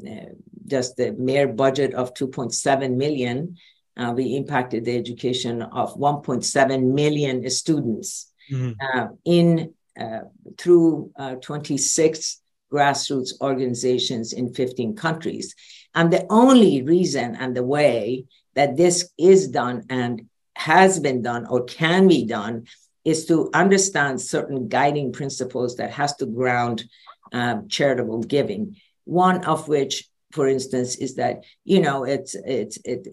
uh, 0.07 0.33
just 0.69 0.97
the 0.97 1.13
mere 1.13 1.49
budget 1.49 1.95
of 1.95 2.15
2.7 2.15 2.97
million, 2.97 3.57
uh, 3.97 4.13
we 4.15 4.37
impacted 4.37 4.85
the 4.85 4.97
education 4.97 5.63
of 5.63 5.95
1.7 5.95 6.93
million 6.93 7.49
students 7.51 8.33
mm-hmm. 8.51 8.73
uh, 8.81 9.09
in 9.25 9.75
uh, 9.99 10.21
through 10.57 11.11
uh, 11.19 11.35
26 11.37 12.41
grassroots 12.73 13.33
organizations 13.41 14.33
in 14.33 14.55
15 14.55 14.95
countries. 14.95 15.55
And 15.95 16.13
the 16.13 16.27
only 16.31 16.83
reason 16.83 17.35
and 17.35 17.57
the 17.57 17.65
way 17.65 18.27
that 18.55 18.77
this 18.77 19.11
is 19.19 19.49
done 19.49 19.85
and 19.91 20.29
has 20.55 21.01
been 21.01 21.23
done 21.23 21.47
or 21.47 21.65
can 21.65 22.07
be 22.07 22.27
done 22.27 22.67
is 23.05 23.27
to 23.27 23.51
understand 23.55 24.21
certain 24.21 24.69
guiding 24.69 25.13
principles 25.13 25.77
that 25.77 25.91
has 25.93 26.15
to 26.17 26.27
ground 26.27 26.85
um, 27.33 27.69
charitable 27.69 28.23
giving 28.23 28.77
one 29.09 29.43
of 29.45 29.69
which, 29.69 30.07
for 30.33 30.49
instance, 30.49 30.97
is 30.97 31.15
that 31.17 31.45
you 31.65 31.81
know 31.81 32.05
it's 32.05 32.35
it's 32.35 32.79
it, 32.85 33.09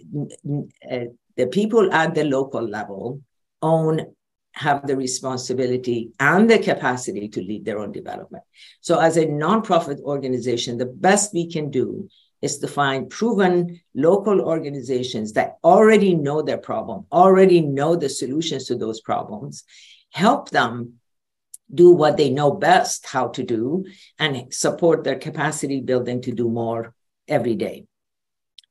uh, 0.91 1.05
the 1.38 1.48
people 1.48 1.91
at 1.93 2.15
the 2.15 2.24
local 2.24 2.62
level 2.62 3.22
own 3.62 4.13
have 4.53 4.88
the 4.88 4.95
responsibility 4.95 6.12
and 6.19 6.50
the 6.50 6.57
capacity 6.57 7.27
to 7.27 7.41
lead 7.41 7.65
their 7.65 7.79
own 7.79 7.91
development. 7.91 8.43
So, 8.81 9.00
as 9.00 9.17
a 9.17 9.25
nonprofit 9.25 10.00
organization, 10.01 10.77
the 10.77 10.86
best 10.86 11.34
we 11.34 11.51
can 11.51 11.69
do 11.69 12.10
is 12.41 12.60
to 12.60 12.67
find 12.67 13.10
proven 13.10 13.81
local 13.93 14.39
organizations 14.41 15.34
that 15.34 15.57
already 15.63 16.15
know 16.15 16.41
their 16.41 16.57
problem, 16.57 17.05
already 17.12 17.62
know 17.62 17.95
the 17.95 18.10
solutions 18.10 18.65
to 18.65 18.75
those 18.75 19.01
problems, 19.01 19.63
help 20.12 20.50
them 20.51 20.93
do 21.74 21.91
what 21.91 22.15
they 22.15 22.29
know 22.29 22.51
best 22.51 23.05
how 23.07 23.27
to 23.29 23.43
do 23.43 23.86
and 24.19 24.53
support 24.53 25.03
their 25.03 25.17
capacity 25.17 25.81
building 25.81 26.22
to 26.22 26.31
do 26.31 26.48
more 26.50 26.94
every 27.27 27.55
day. 27.55 27.86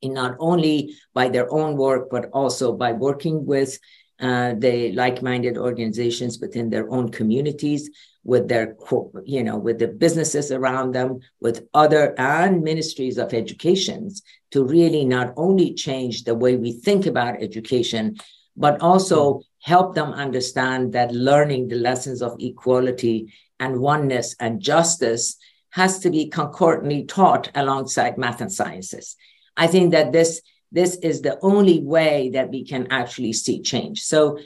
And 0.03 0.15
not 0.15 0.37
only 0.39 0.95
by 1.15 1.29
their 1.29 1.51
own 1.53 1.77
work, 1.77 2.09
but 2.11 2.31
also 2.33 2.73
by 2.73 2.93
working 2.93 3.47
with 3.47 3.79
uh, 4.21 4.55
the 4.57 4.93
like-minded 4.93 5.59
organizations 5.59 6.39
within 6.41 6.71
their 6.71 6.89
own 6.91 7.11
communities, 7.11 7.91
with 8.23 8.49
their, 8.49 8.77
you 9.25 9.43
know, 9.43 9.59
with 9.59 9.79
the 9.79 9.89
businesses 9.89 10.53
around 10.53 10.93
them, 10.93 11.19
with 11.41 11.67
other 11.75 12.15
and 12.19 12.63
ministries 12.63 13.19
of 13.19 13.35
educations 13.35 14.23
to 14.51 14.65
really 14.65 15.05
not 15.05 15.33
only 15.37 15.75
change 15.75 16.25
the 16.25 16.35
way 16.35 16.57
we 16.57 16.73
think 16.73 17.07
about 17.07 17.43
education, 17.43 18.17
but 18.57 18.81
also 18.81 19.41
help 19.61 19.95
them 19.95 20.13
understand 20.13 20.93
that 20.93 21.13
learning 21.13 21.69
the 21.69 21.77
lessons 21.77 22.23
of 22.23 22.37
equality 22.39 23.33
and 23.59 23.79
oneness 23.81 24.37
and 24.39 24.61
justice 24.61 25.37
has 25.75 25.99
to 25.99 26.09
be 26.09 26.29
concordantly 26.29 27.05
taught 27.05 27.51
alongside 27.57 28.17
math 28.17 28.41
and 28.41 28.53
sciences. 28.53 29.17
I 29.57 29.67
think 29.67 29.91
that 29.91 30.13
this 30.13 30.41
this 30.71 30.95
is 30.97 31.21
the 31.21 31.39
only 31.43 31.81
way 31.81 32.31
that 32.31 32.51
we 32.51 32.65
can 32.65 32.89
actually 32.91 33.33
see 33.33 33.61
change. 33.61 34.03
So, 34.03 34.39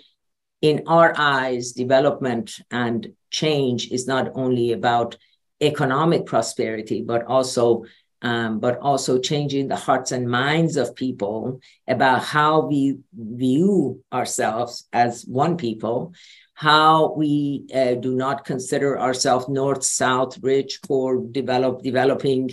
in 0.62 0.84
our 0.86 1.12
eyes, 1.16 1.72
development 1.72 2.58
and 2.70 3.12
change 3.30 3.90
is 3.90 4.06
not 4.06 4.32
only 4.34 4.72
about 4.72 5.18
economic 5.60 6.24
prosperity, 6.24 7.02
but 7.02 7.24
also 7.26 7.84
um, 8.22 8.58
but 8.58 8.78
also 8.78 9.18
changing 9.18 9.68
the 9.68 9.76
hearts 9.76 10.12
and 10.12 10.28
minds 10.28 10.76
of 10.76 10.96
people 10.96 11.60
about 11.86 12.24
how 12.24 12.66
we 12.66 12.98
view 13.14 14.02
ourselves 14.12 14.88
as 14.92 15.24
one 15.24 15.56
people, 15.56 16.14
how 16.58 17.14
we 17.14 17.64
uh, 17.72 17.94
do 17.94 18.16
not 18.16 18.44
consider 18.44 18.98
ourselves 18.98 19.48
north, 19.48 19.84
south, 19.84 20.36
rich, 20.42 20.80
poor, 20.82 21.24
developed, 21.30 21.84
developing, 21.84 22.50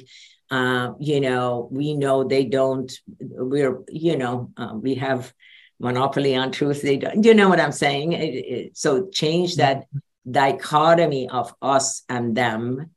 uh, 0.51 0.91
you 0.99 1.19
know, 1.19 1.67
we 1.71 1.95
know 1.95 2.23
they 2.23 2.45
don't, 2.45 2.91
we're, 3.19 3.79
you 3.89 4.15
know, 4.15 4.51
uh, 4.57 4.73
we 4.75 4.93
have 4.93 5.33
monopoly 5.79 6.35
on 6.35 6.51
truth. 6.51 6.83
They 6.83 6.97
don't, 6.97 7.23
you 7.25 7.33
know 7.33 7.49
what 7.49 7.59
I'm 7.59 7.71
saying? 7.71 8.13
It, 8.13 8.35
it, 8.35 8.77
so 8.77 9.07
change 9.11 9.55
that 9.55 9.85
dichotomy 10.29 11.27
of 11.27 11.55
us 11.59 12.03
and 12.07 12.37
them, 12.37 12.91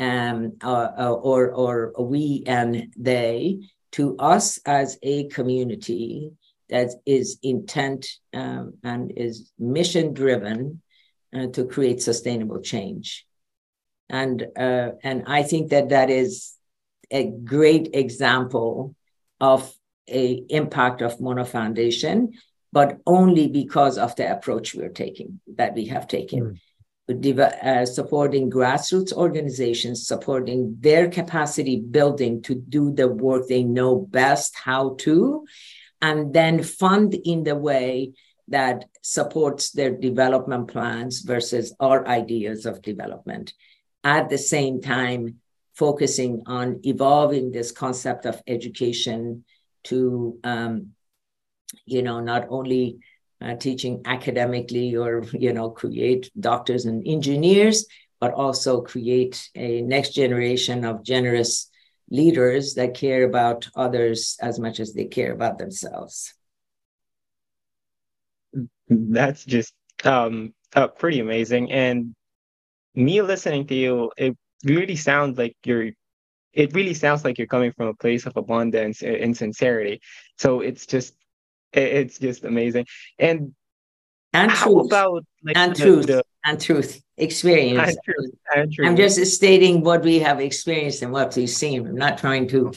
um, 0.00 0.54
uh, 0.60 1.14
or, 1.22 1.52
or 1.52 1.92
we 2.00 2.42
and 2.48 2.92
they, 2.96 3.60
to 3.92 4.16
us 4.16 4.58
as 4.66 4.98
a 5.04 5.28
community 5.28 6.32
that 6.70 6.90
is 7.06 7.38
intent 7.42 8.06
um, 8.34 8.74
and 8.82 9.12
is 9.16 9.50
mission 9.58 10.12
driven 10.12 10.82
uh, 11.34 11.46
to 11.48 11.64
create 11.64 12.02
sustainable 12.02 12.60
change. 12.60 13.26
And, 14.08 14.46
uh, 14.56 14.90
and 15.02 15.24
I 15.26 15.42
think 15.42 15.70
that 15.70 15.90
that 15.90 16.10
is 16.10 16.54
a 17.10 17.26
great 17.26 17.90
example 17.94 18.94
of 19.40 19.72
a 20.08 20.42
impact 20.48 21.02
of 21.02 21.20
Mona 21.20 21.44
Foundation, 21.44 22.32
but 22.72 22.98
only 23.06 23.48
because 23.48 23.98
of 23.98 24.16
the 24.16 24.30
approach 24.30 24.74
we're 24.74 24.88
taking, 24.88 25.40
that 25.56 25.74
we 25.74 25.86
have 25.86 26.08
taken. 26.08 26.40
Mm. 26.40 26.58
Uh, 27.10 27.86
supporting 27.86 28.50
grassroots 28.50 29.14
organizations, 29.14 30.06
supporting 30.06 30.76
their 30.80 31.08
capacity 31.08 31.80
building 31.80 32.42
to 32.42 32.54
do 32.54 32.92
the 32.92 33.08
work 33.08 33.48
they 33.48 33.62
know 33.62 33.96
best 33.96 34.54
how 34.54 34.94
to, 34.98 35.46
and 36.00 36.32
then 36.32 36.62
fund 36.62 37.14
in 37.14 37.44
the 37.44 37.56
way 37.56 38.12
that 38.48 38.84
supports 39.02 39.72
their 39.72 39.90
development 39.90 40.68
plans 40.68 41.20
versus 41.20 41.74
our 41.80 42.06
ideas 42.06 42.66
of 42.66 42.82
development. 42.82 43.52
At 44.04 44.28
the 44.30 44.38
same 44.38 44.80
time, 44.80 45.40
focusing 45.74 46.42
on 46.46 46.80
evolving 46.82 47.52
this 47.52 47.70
concept 47.72 48.26
of 48.26 48.42
education 48.46 49.44
to, 49.84 50.38
um, 50.42 50.88
you 51.84 52.02
know, 52.02 52.20
not 52.20 52.46
only 52.48 52.98
uh, 53.40 53.54
teaching 53.54 54.02
academically 54.04 54.96
or, 54.96 55.24
you 55.32 55.52
know, 55.52 55.70
create 55.70 56.30
doctors 56.38 56.86
and 56.86 57.06
engineers, 57.06 57.86
but 58.20 58.32
also 58.32 58.80
create 58.80 59.48
a 59.54 59.82
next 59.82 60.14
generation 60.14 60.84
of 60.84 61.04
generous 61.04 61.70
leaders 62.10 62.74
that 62.74 62.94
care 62.94 63.24
about 63.24 63.68
others 63.76 64.36
as 64.40 64.58
much 64.58 64.80
as 64.80 64.94
they 64.94 65.04
care 65.04 65.32
about 65.32 65.58
themselves. 65.58 66.34
That's 68.88 69.44
just 69.44 69.74
um, 70.04 70.54
uh, 70.74 70.88
pretty 70.88 71.20
amazing. 71.20 71.70
And 71.70 72.14
me 72.94 73.20
listening 73.22 73.66
to 73.66 73.74
you, 73.74 74.10
it 74.16 74.36
really 74.64 74.96
sounds 74.96 75.38
like 75.38 75.56
you're 75.64 75.90
it 76.52 76.74
really 76.74 76.94
sounds 76.94 77.24
like 77.24 77.38
you're 77.38 77.46
coming 77.46 77.72
from 77.72 77.88
a 77.88 77.94
place 77.94 78.26
of 78.26 78.36
abundance 78.36 79.02
and 79.02 79.36
sincerity 79.36 80.00
so 80.36 80.60
it's 80.60 80.86
just 80.86 81.14
it's 81.72 82.18
just 82.18 82.44
amazing 82.44 82.86
and 83.18 83.54
and 84.32 84.50
how 84.50 84.72
truth. 84.72 84.86
about 84.86 85.24
like, 85.44 85.56
and 85.56 85.76
the, 85.76 85.82
truth 85.82 86.06
the, 86.06 86.22
and 86.44 86.60
truth 86.60 87.00
experience 87.16 87.90
and 87.90 87.98
truth, 88.04 88.30
and 88.54 88.72
truth. 88.72 88.88
i'm 88.88 88.96
just 88.96 89.24
stating 89.34 89.82
what 89.82 90.02
we 90.02 90.18
have 90.18 90.40
experienced 90.40 91.02
and 91.02 91.12
what 91.12 91.34
we've 91.36 91.50
seen 91.50 91.86
i'm 91.86 91.94
not 91.94 92.18
trying 92.18 92.46
to 92.46 92.72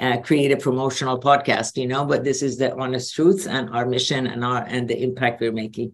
uh, 0.00 0.16
create 0.18 0.50
a 0.50 0.56
promotional 0.56 1.20
podcast 1.20 1.76
you 1.76 1.86
know 1.86 2.04
but 2.04 2.24
this 2.24 2.42
is 2.42 2.56
the 2.56 2.74
honest 2.76 3.14
truth 3.14 3.46
and 3.48 3.70
our 3.70 3.86
mission 3.86 4.26
and 4.26 4.44
our 4.44 4.64
and 4.64 4.88
the 4.88 5.02
impact 5.02 5.40
we're 5.40 5.52
making 5.52 5.92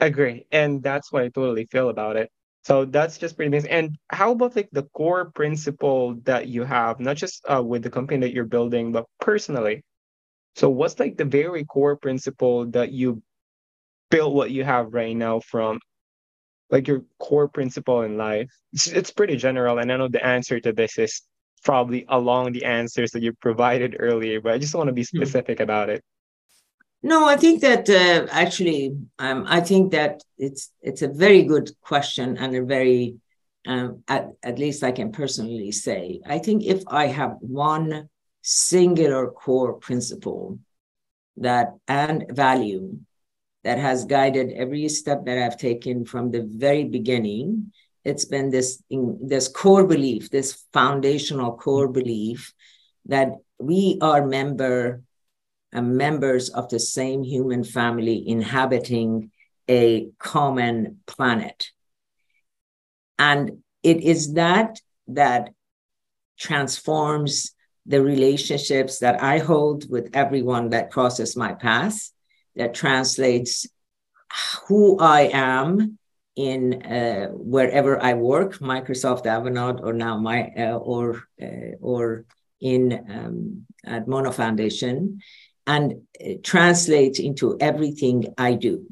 agree 0.00 0.46
and 0.52 0.82
that's 0.82 1.10
what 1.12 1.22
i 1.22 1.28
totally 1.28 1.66
feel 1.66 1.88
about 1.88 2.16
it 2.16 2.30
so 2.66 2.84
that's 2.84 3.16
just 3.16 3.36
pretty 3.36 3.46
amazing. 3.46 3.70
And 3.70 3.96
how 4.08 4.32
about 4.32 4.56
like 4.56 4.68
the 4.72 4.82
core 4.92 5.30
principle 5.30 6.16
that 6.24 6.48
you 6.48 6.64
have, 6.64 6.98
not 6.98 7.16
just 7.16 7.44
uh, 7.48 7.62
with 7.62 7.84
the 7.84 7.90
company 7.90 8.18
that 8.22 8.34
you're 8.34 8.42
building, 8.44 8.90
but 8.90 9.04
personally? 9.20 9.84
So 10.56 10.68
what's 10.68 10.98
like 10.98 11.16
the 11.16 11.24
very 11.24 11.64
core 11.64 11.94
principle 11.94 12.66
that 12.72 12.90
you 12.90 13.22
built 14.10 14.34
what 14.34 14.50
you 14.50 14.64
have 14.64 14.92
right 14.94 15.16
now 15.16 15.40
from 15.40 15.78
like 16.70 16.88
your 16.88 17.04
core 17.18 17.48
principle 17.48 18.02
in 18.02 18.16
life? 18.16 18.50
It's, 18.72 18.86
it's 18.88 19.10
pretty 19.10 19.36
general. 19.36 19.78
And 19.78 19.90
I 19.90 19.96
know 19.96 20.08
the 20.08 20.24
answer 20.24 20.60
to 20.60 20.72
this 20.72 20.98
is 20.98 21.22
probably 21.64 22.04
along 22.08 22.52
the 22.52 22.64
answers 22.64 23.10
that 23.12 23.22
you 23.22 23.32
provided 23.34 23.96
earlier, 24.00 24.40
but 24.40 24.52
I 24.52 24.58
just 24.58 24.74
want 24.74 24.88
to 24.88 24.92
be 24.92 25.02
hmm. 25.02 25.16
specific 25.16 25.56
mm-hmm. 25.56 25.64
about 25.64 25.90
it. 25.90 26.02
No, 27.02 27.28
I 27.28 27.36
think 27.36 27.60
that 27.60 27.88
uh, 27.88 28.26
actually, 28.30 28.96
um, 29.18 29.44
I 29.46 29.60
think 29.60 29.92
that 29.92 30.22
it's 30.38 30.72
it's 30.82 31.02
a 31.02 31.08
very 31.08 31.44
good 31.44 31.70
question 31.80 32.36
and 32.36 32.56
a 32.56 32.64
very, 32.64 33.16
um, 33.66 34.02
at, 34.08 34.30
at 34.42 34.58
least 34.58 34.82
I 34.82 34.90
can 34.90 35.12
personally 35.12 35.70
say, 35.70 36.20
I 36.26 36.38
think 36.38 36.64
if 36.64 36.82
I 36.88 37.06
have 37.06 37.36
one 37.40 38.08
singular 38.42 39.30
core 39.30 39.74
principle 39.74 40.58
that 41.36 41.74
and 41.86 42.24
value 42.30 42.98
that 43.66 43.78
has 43.78 44.04
guided 44.04 44.52
every 44.52 44.88
step 44.88 45.24
that 45.24 45.38
I've 45.38 45.56
taken 45.56 46.04
from 46.04 46.30
the 46.30 46.48
very 46.48 46.84
beginning, 46.84 47.72
it's 48.04 48.24
been 48.24 48.48
this 48.48 48.80
this 48.88 49.48
core 49.48 49.84
belief, 49.84 50.30
this 50.30 50.62
foundational 50.72 51.56
core 51.56 51.88
belief 51.88 52.54
that 53.06 53.32
we 53.58 53.98
are 54.00 54.24
member 54.24 55.02
and 55.72 55.96
members 55.96 56.48
of 56.50 56.68
the 56.68 56.78
same 56.78 57.24
human 57.24 57.64
family 57.64 58.28
inhabiting 58.28 59.32
a 59.68 60.10
common 60.20 61.00
planet. 61.04 61.72
And 63.18 63.64
it 63.82 64.00
is 64.04 64.34
that 64.34 64.80
that 65.08 65.50
transforms 66.38 67.50
the 67.84 68.00
relationships 68.00 69.00
that 69.00 69.20
I 69.20 69.38
hold 69.38 69.90
with 69.90 70.10
everyone 70.14 70.70
that 70.70 70.92
crosses 70.92 71.36
my 71.36 71.52
path, 71.54 72.12
that 72.56 72.74
translates 72.74 73.66
who 74.66 74.98
I 74.98 75.30
am 75.32 75.98
in 76.34 76.82
uh, 76.82 77.28
wherever 77.28 78.02
I 78.02 78.14
work, 78.14 78.58
Microsoft 78.58 79.24
Avanade, 79.24 79.82
or 79.82 79.92
now 79.92 80.18
my 80.18 80.52
uh, 80.56 80.76
or 80.76 81.22
uh, 81.40 81.76
or 81.80 82.26
in 82.60 82.92
um, 82.92 83.66
at 83.84 84.06
Mona 84.06 84.32
Foundation, 84.32 85.20
and 85.66 86.02
translates 86.42 87.18
into 87.18 87.56
everything 87.60 88.34
I 88.36 88.54
do. 88.54 88.86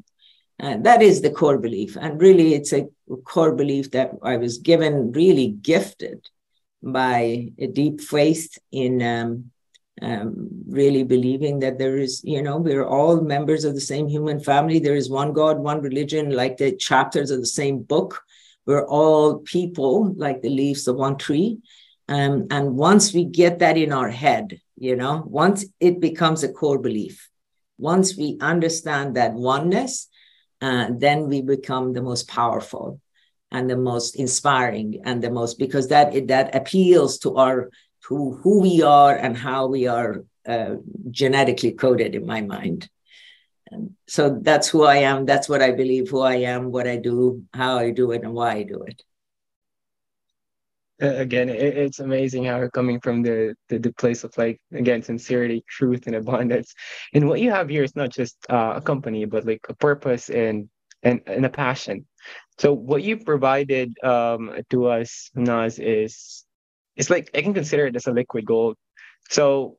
And 0.57 0.85
that 0.85 1.01
is 1.01 1.21
the 1.21 1.31
core 1.31 1.57
belief. 1.57 1.97
And 1.97 2.19
really, 2.19 2.53
it's 2.53 2.73
a 2.73 2.87
core 3.25 3.53
belief 3.53 3.91
that 3.91 4.11
I 4.23 4.37
was 4.37 4.57
given, 4.59 5.11
really 5.11 5.47
gifted 5.47 6.27
by 6.81 7.51
a 7.57 7.67
deep 7.67 8.01
faith 8.01 8.57
in 8.71 9.01
um, 9.01 9.51
um, 10.01 10.49
really 10.67 11.03
believing 11.03 11.59
that 11.59 11.77
there 11.77 11.97
is, 11.97 12.21
you 12.23 12.41
know, 12.41 12.57
we're 12.57 12.85
all 12.85 13.21
members 13.21 13.63
of 13.63 13.75
the 13.75 13.81
same 13.81 14.07
human 14.07 14.39
family. 14.39 14.79
There 14.79 14.95
is 14.95 15.09
one 15.09 15.31
God, 15.33 15.59
one 15.59 15.81
religion, 15.81 16.31
like 16.31 16.57
the 16.57 16.75
chapters 16.75 17.31
of 17.31 17.39
the 17.39 17.45
same 17.45 17.81
book. 17.83 18.21
We're 18.65 18.87
all 18.87 19.39
people, 19.39 20.13
like 20.15 20.41
the 20.41 20.49
leaves 20.49 20.87
of 20.87 20.97
one 20.97 21.17
tree. 21.17 21.59
Um, 22.09 22.47
and 22.51 22.75
once 22.75 23.13
we 23.13 23.25
get 23.25 23.59
that 23.59 23.77
in 23.77 23.93
our 23.93 24.09
head, 24.09 24.59
you 24.75 24.95
know, 24.95 25.23
once 25.25 25.65
it 25.79 25.99
becomes 25.99 26.43
a 26.43 26.51
core 26.51 26.79
belief, 26.79 27.29
once 27.77 28.17
we 28.17 28.37
understand 28.41 29.15
that 29.15 29.33
oneness, 29.33 30.07
uh, 30.61 30.87
then 30.97 31.27
we 31.29 31.41
become 31.41 31.93
the 31.93 32.01
most 32.01 32.27
powerful. 32.27 32.99
and 33.51 33.69
the 33.69 33.77
most 33.77 34.15
inspiring 34.15 35.01
and 35.05 35.21
the 35.21 35.29
most 35.29 35.57
because 35.57 35.87
that 35.87 36.27
that 36.27 36.53
appeals 36.55 37.19
to 37.19 37.35
our 37.37 37.69
to 38.07 38.39
who 38.43 38.61
we 38.61 38.81
are 38.81 39.15
and 39.15 39.37
how 39.37 39.67
we 39.67 39.87
are 39.87 40.25
uh, 40.47 40.75
genetically 41.09 41.71
coded 41.71 42.15
in 42.15 42.25
my 42.25 42.41
mind. 42.41 42.89
And 43.71 43.95
so 44.07 44.39
that's 44.41 44.67
who 44.69 44.83
I 44.83 44.97
am. 44.97 45.25
That's 45.25 45.49
what 45.49 45.61
I 45.61 45.71
believe. 45.71 46.09
Who 46.09 46.21
I 46.21 46.35
am, 46.35 46.71
what 46.71 46.87
I 46.87 46.97
do, 46.97 47.43
how 47.53 47.77
I 47.77 47.89
do 47.91 48.11
it, 48.11 48.23
and 48.23 48.33
why 48.33 48.51
I 48.53 48.63
do 48.63 48.83
it 48.83 49.01
again 50.99 51.49
it, 51.49 51.77
it's 51.77 51.99
amazing 51.99 52.45
how 52.45 52.57
you're 52.57 52.69
coming 52.69 52.99
from 53.01 53.21
the, 53.21 53.53
the, 53.69 53.77
the 53.77 53.93
place 53.93 54.23
of 54.23 54.35
like 54.37 54.61
again 54.73 55.01
sincerity 55.01 55.63
truth 55.69 56.07
and 56.07 56.15
abundance 56.15 56.73
and 57.13 57.27
what 57.27 57.41
you 57.41 57.51
have 57.51 57.69
here 57.69 57.83
is 57.83 57.95
not 57.95 58.09
just 58.09 58.37
uh, 58.49 58.73
a 58.75 58.81
company 58.81 59.25
but 59.25 59.45
like 59.45 59.61
a 59.67 59.73
purpose 59.73 60.29
and 60.29 60.69
and, 61.03 61.21
and 61.27 61.45
a 61.45 61.49
passion 61.49 62.05
so 62.57 62.73
what 62.73 63.03
you 63.03 63.17
provided 63.17 63.93
um, 64.03 64.51
to 64.69 64.87
us 64.87 65.29
Naz 65.35 65.79
is 65.79 66.44
it's 66.95 67.09
like 67.09 67.29
I 67.35 67.41
can 67.41 67.53
consider 67.53 67.87
it 67.87 67.95
as 67.95 68.07
a 68.07 68.11
liquid 68.11 68.45
gold. 68.45 68.77
So 69.29 69.77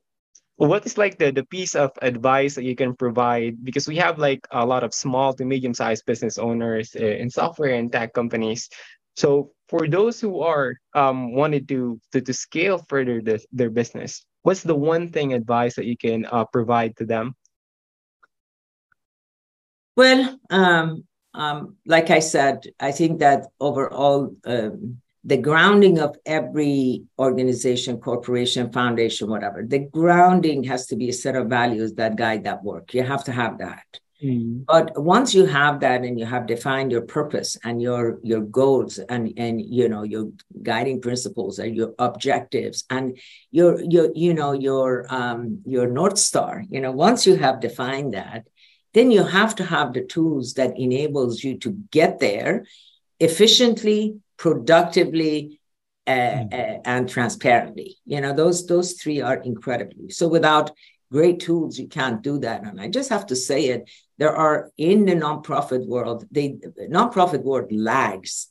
what 0.56 0.86
is 0.86 0.96
like 0.96 1.18
the, 1.18 1.30
the 1.30 1.44
piece 1.44 1.74
of 1.74 1.92
advice 2.00 2.54
that 2.54 2.64
you 2.64 2.74
can 2.74 2.94
provide? 2.96 3.62
Because 3.62 3.86
we 3.86 3.96
have 3.96 4.18
like 4.18 4.46
a 4.50 4.64
lot 4.64 4.84
of 4.84 4.94
small 4.94 5.34
to 5.34 5.44
medium 5.44 5.74
sized 5.74 6.06
business 6.06 6.38
owners 6.38 6.94
in 6.94 7.30
software 7.30 7.74
and 7.74 7.92
tech 7.92 8.14
companies. 8.14 8.68
So 9.16 9.52
for 9.68 9.88
those 9.88 10.20
who 10.20 10.40
are 10.40 10.74
um, 10.94 11.34
wanted 11.34 11.68
to, 11.68 12.00
to 12.12 12.20
to 12.20 12.32
scale 12.32 12.78
further 12.88 13.20
this, 13.20 13.46
their 13.52 13.70
business, 13.70 14.24
what's 14.42 14.62
the 14.62 14.74
one 14.74 15.10
thing 15.10 15.32
advice 15.32 15.76
that 15.76 15.86
you 15.86 15.96
can 15.96 16.26
uh, 16.26 16.44
provide 16.46 16.96
to 16.96 17.04
them? 17.04 17.34
Well, 19.96 20.38
um, 20.50 21.04
um, 21.32 21.76
like 21.86 22.10
I 22.10 22.20
said, 22.20 22.66
I 22.78 22.92
think 22.92 23.20
that 23.20 23.46
overall, 23.60 24.36
um, 24.44 25.00
the 25.26 25.36
grounding 25.36 25.98
of 25.98 26.16
every 26.24 27.02
organization, 27.18 27.98
corporation, 27.98 28.70
foundation, 28.70 29.28
whatever, 29.28 29.64
the 29.66 29.80
grounding 29.80 30.62
has 30.64 30.86
to 30.86 30.96
be 30.96 31.08
a 31.08 31.12
set 31.12 31.34
of 31.34 31.48
values 31.48 31.94
that 31.94 32.14
guide 32.14 32.44
that 32.44 32.62
work. 32.62 32.94
You 32.94 33.02
have 33.02 33.24
to 33.24 33.32
have 33.32 33.58
that. 33.58 33.84
Mm. 34.22 34.64
But 34.66 35.02
once 35.02 35.34
you 35.34 35.44
have 35.44 35.80
that 35.80 36.04
and 36.04 36.18
you 36.18 36.24
have 36.24 36.46
defined 36.46 36.92
your 36.92 37.02
purpose 37.02 37.58
and 37.64 37.82
your 37.82 38.18
your 38.22 38.40
goals 38.40 38.98
and 38.98 39.34
and 39.36 39.60
you 39.60 39.88
know 39.88 40.04
your 40.04 40.30
guiding 40.62 41.02
principles 41.02 41.58
and 41.58 41.76
your 41.76 41.92
objectives 41.98 42.84
and 42.88 43.18
your 43.50 43.82
your 43.82 44.10
you 44.14 44.32
know 44.32 44.52
your 44.52 45.06
um 45.10 45.60
your 45.66 45.88
north 45.88 46.18
star, 46.18 46.64
you 46.70 46.80
know, 46.80 46.92
once 46.92 47.26
you 47.26 47.36
have 47.36 47.60
defined 47.60 48.14
that, 48.14 48.46
then 48.94 49.10
you 49.10 49.24
have 49.24 49.56
to 49.56 49.64
have 49.64 49.92
the 49.92 50.04
tools 50.04 50.54
that 50.54 50.78
enables 50.78 51.42
you 51.44 51.58
to 51.58 51.72
get 51.90 52.20
there 52.20 52.64
efficiently, 53.20 54.20
productively, 54.36 55.60
uh, 56.06 56.10
mm. 56.10 56.52
uh, 56.52 56.80
and 56.84 57.08
transparently. 57.08 57.96
You 58.04 58.20
know, 58.20 58.32
those 58.32 58.66
those 58.66 58.92
three 58.94 59.20
are 59.20 59.36
incredibly 59.36 60.10
so 60.10 60.28
without 60.28 60.70
great 61.12 61.40
tools 61.40 61.78
you 61.78 61.86
can't 61.86 62.20
do 62.22 62.38
that 62.38 62.64
and 62.64 62.80
i 62.80 62.88
just 62.88 63.10
have 63.10 63.24
to 63.26 63.36
say 63.36 63.66
it 63.66 63.88
there 64.18 64.34
are 64.34 64.72
in 64.78 65.04
the 65.04 65.12
nonprofit 65.12 65.86
world, 65.86 66.26
the 66.30 66.58
nonprofit 66.90 67.42
world 67.42 67.70
lags 67.70 68.48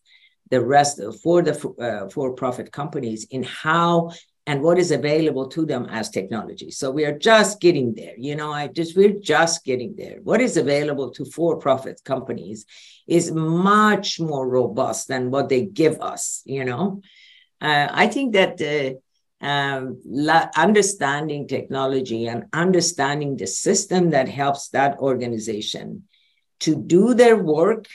the 0.51 0.61
rest 0.61 1.01
for 1.23 1.41
the 1.41 1.53
uh, 1.79 2.07
for-profit 2.09 2.71
companies 2.71 3.25
in 3.31 3.41
how 3.41 4.11
and 4.47 4.61
what 4.61 4.77
is 4.77 4.91
available 4.91 5.47
to 5.49 5.65
them 5.65 5.87
as 5.89 6.09
technology. 6.09 6.69
So 6.71 6.91
we 6.91 7.05
are 7.05 7.17
just 7.17 7.59
getting 7.59 7.95
there. 7.95 8.13
You 8.17 8.35
know, 8.35 8.51
I 8.51 8.67
just 8.67 8.95
we're 8.95 9.19
just 9.19 9.65
getting 9.65 9.95
there. 9.95 10.19
What 10.23 10.41
is 10.41 10.57
available 10.57 11.09
to 11.11 11.25
for-profit 11.25 12.01
companies 12.03 12.65
is 13.07 13.31
much 13.31 14.19
more 14.19 14.47
robust 14.47 15.07
than 15.07 15.31
what 15.31 15.49
they 15.49 15.65
give 15.65 15.99
us. 16.01 16.43
You 16.45 16.65
know, 16.65 17.01
uh, 17.61 17.87
I 17.91 18.07
think 18.07 18.33
that. 18.33 18.61
Uh, 18.61 18.99
um, 19.41 20.01
la- 20.05 20.49
understanding 20.55 21.47
technology 21.47 22.25
and 22.25 22.45
understanding 22.53 23.35
the 23.35 23.45
system 23.45 24.11
that 24.11 24.29
helps 24.29 24.69
that 24.69 24.97
organization 24.97 26.03
to 26.61 26.75
do 26.75 27.13
their 27.13 27.35
work 27.35 27.85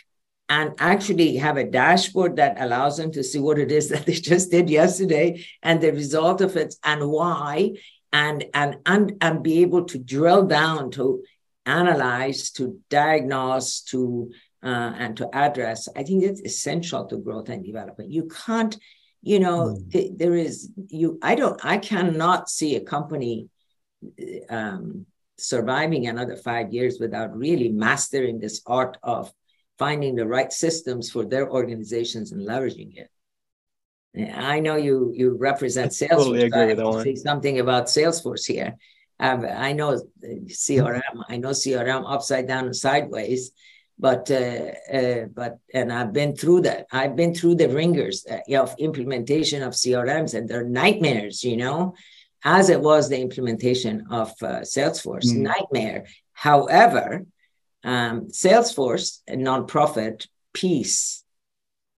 and 0.50 0.74
actually 0.80 1.36
have 1.36 1.56
a 1.56 1.64
dashboard 1.64 2.36
that 2.36 2.60
allows 2.60 2.96
them 2.96 3.12
to 3.12 3.22
see 3.22 3.38
what 3.38 3.58
it 3.58 3.70
is 3.70 3.88
that 3.90 4.04
they 4.04 4.12
just 4.12 4.50
did 4.50 4.68
yesterday 4.68 5.42
and 5.62 5.80
the 5.80 5.92
result 5.92 6.42
of 6.42 6.56
it 6.56 6.74
and 6.84 7.08
why 7.08 7.72
and 8.12 8.44
and 8.52 8.76
and, 8.84 9.12
and 9.20 9.42
be 9.42 9.62
able 9.62 9.84
to 9.84 9.98
drill 9.98 10.44
down 10.44 10.90
to 10.90 11.22
analyze 11.64 12.50
to 12.50 12.80
diagnose 12.90 13.82
to 13.82 14.30
uh, 14.62 14.92
and 14.98 15.16
to 15.16 15.28
address 15.34 15.88
i 15.96 16.02
think 16.02 16.22
it's 16.22 16.40
essential 16.42 17.06
to 17.06 17.18
growth 17.18 17.48
and 17.48 17.64
development 17.64 18.10
you 18.10 18.28
can't 18.46 18.76
you 19.22 19.38
know 19.38 19.68
mm. 19.68 19.92
th- 19.92 20.12
there 20.16 20.34
is 20.34 20.70
you 20.88 21.18
i 21.22 21.34
don't 21.34 21.64
i 21.64 21.78
cannot 21.78 22.50
see 22.50 22.74
a 22.76 22.80
company 22.80 23.48
um, 24.48 25.06
surviving 25.38 26.06
another 26.06 26.36
five 26.36 26.72
years 26.72 26.98
without 26.98 27.36
really 27.36 27.68
mastering 27.68 28.40
this 28.40 28.62
art 28.66 28.96
of 29.02 29.32
finding 29.82 30.14
the 30.14 30.26
right 30.36 30.52
systems 30.52 31.10
for 31.10 31.24
their 31.24 31.46
organizations 31.58 32.32
and 32.32 32.46
leveraging 32.50 32.90
it 33.02 33.08
i 34.54 34.60
know 34.64 34.76
you 34.76 34.96
you 35.20 35.28
represent 35.50 35.90
salesforce 36.00 36.24
totally 36.24 36.42
agree 36.48 36.66
with 36.66 36.76
that 36.76 36.86
one. 36.86 37.04
say 37.04 37.14
something 37.14 37.56
about 37.60 37.86
salesforce 37.96 38.44
here 38.54 38.70
um, 39.26 39.40
i 39.68 39.72
know 39.72 39.90
crm 40.66 41.16
i 41.32 41.36
know 41.42 41.54
crm 41.62 42.02
upside 42.14 42.46
down 42.46 42.64
and 42.66 42.76
sideways 42.76 43.42
but 44.00 44.30
uh, 44.30 44.70
uh, 44.98 45.26
but 45.34 45.58
and 45.74 45.92
I've 45.92 46.12
been 46.14 46.34
through 46.34 46.62
that. 46.62 46.86
I've 46.90 47.16
been 47.16 47.34
through 47.34 47.56
the 47.56 47.68
ringers 47.68 48.26
uh, 48.26 48.40
of 48.56 48.74
implementation 48.78 49.62
of 49.62 49.74
CRMs, 49.74 50.32
and 50.32 50.48
they're 50.48 50.64
nightmares, 50.64 51.44
you 51.44 51.58
know, 51.58 51.94
as 52.42 52.70
it 52.70 52.80
was 52.80 53.08
the 53.08 53.20
implementation 53.20 54.06
of 54.10 54.30
uh, 54.42 54.60
Salesforce, 54.60 55.26
mm. 55.26 55.38
nightmare. 55.52 56.06
However, 56.32 57.26
um, 57.84 58.28
Salesforce, 58.28 59.20
a 59.28 59.36
nonprofit 59.36 60.26
piece, 60.52 61.24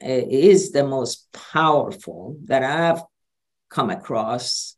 uh, 0.03 0.07
is 0.09 0.73
the 0.73 0.85
most 0.85 1.29
powerful 1.33 2.37
that 2.45 2.63
I've 2.63 3.03
come 3.69 3.91
across 3.91 4.77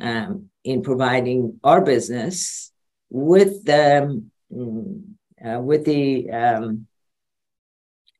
um, 0.00 0.50
in 0.64 0.82
providing 0.82 1.60
our 1.64 1.80
business 1.80 2.72
with 3.10 3.64
the 3.64 4.22
um, 4.54 5.16
uh, 5.44 5.60
with 5.60 5.84
the 5.84 6.30
um, 6.30 6.86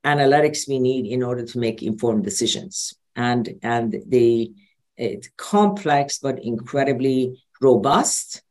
analytics 0.07 0.69
we 0.69 0.79
need 0.79 1.07
in 1.07 1.23
order 1.23 1.45
to 1.45 1.59
make 1.59 1.83
informed 1.83 2.25
decisions. 2.25 2.95
And, 3.17 3.59
and 3.63 3.97
the 4.07 4.53
it's 4.97 5.29
complex 5.37 6.19
but 6.19 6.43
incredibly 6.43 7.43
robust. 7.61 8.43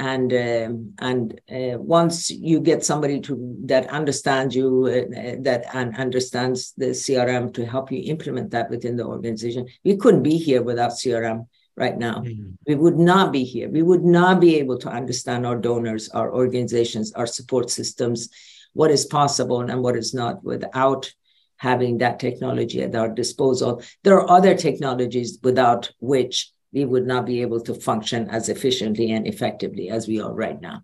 And 0.00 0.32
um, 0.32 0.94
and 0.98 1.40
uh, 1.52 1.76
once 1.78 2.30
you 2.30 2.58
get 2.60 2.82
somebody 2.82 3.20
to 3.20 3.56
that 3.66 3.86
understands 3.90 4.56
you, 4.56 4.86
uh, 4.86 5.36
that 5.42 5.66
and 5.74 5.94
understands 5.94 6.72
the 6.78 6.90
CRM 7.02 7.52
to 7.52 7.66
help 7.66 7.92
you 7.92 8.00
implement 8.04 8.50
that 8.52 8.70
within 8.70 8.96
the 8.96 9.04
organization, 9.04 9.66
we 9.84 9.98
couldn't 9.98 10.22
be 10.22 10.38
here 10.38 10.62
without 10.62 10.92
CRM 10.92 11.46
right 11.76 11.98
now. 11.98 12.20
Mm-hmm. 12.20 12.52
We 12.66 12.76
would 12.76 12.96
not 12.96 13.30
be 13.30 13.44
here. 13.44 13.68
We 13.68 13.82
would 13.82 14.02
not 14.02 14.40
be 14.40 14.56
able 14.56 14.78
to 14.78 14.88
understand 14.88 15.46
our 15.46 15.56
donors, 15.56 16.08
our 16.08 16.32
organizations, 16.32 17.12
our 17.12 17.26
support 17.26 17.68
systems, 17.68 18.30
what 18.72 18.90
is 18.90 19.04
possible 19.04 19.60
and 19.60 19.82
what 19.82 19.96
is 19.96 20.14
not 20.14 20.42
without 20.42 21.12
having 21.56 21.98
that 21.98 22.18
technology 22.18 22.82
at 22.82 22.94
our 22.94 23.10
disposal. 23.10 23.82
There 24.02 24.18
are 24.18 24.30
other 24.30 24.54
technologies 24.54 25.38
without 25.42 25.92
which 26.00 26.50
we 26.72 26.84
would 26.84 27.06
not 27.06 27.26
be 27.26 27.42
able 27.42 27.60
to 27.60 27.74
function 27.74 28.28
as 28.30 28.48
efficiently 28.48 29.12
and 29.12 29.26
effectively 29.26 29.88
as 29.88 30.06
we 30.06 30.20
are 30.20 30.32
right 30.32 30.60
now. 30.60 30.82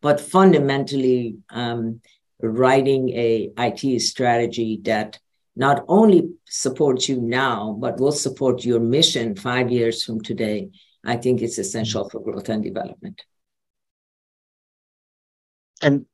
But 0.00 0.20
fundamentally, 0.20 1.36
um, 1.50 2.00
writing 2.40 3.08
a 3.10 3.50
IT 3.56 4.00
strategy 4.00 4.80
that 4.84 5.18
not 5.56 5.84
only 5.88 6.30
supports 6.46 7.08
you 7.08 7.20
now, 7.20 7.76
but 7.80 7.98
will 7.98 8.12
support 8.12 8.64
your 8.64 8.80
mission 8.80 9.36
five 9.36 9.70
years 9.70 10.02
from 10.02 10.20
today, 10.20 10.70
I 11.04 11.16
think 11.16 11.42
it's 11.42 11.58
essential 11.58 12.08
for 12.08 12.20
growth 12.20 12.48
and 12.48 12.62
development. 12.62 13.22
And 15.80 16.06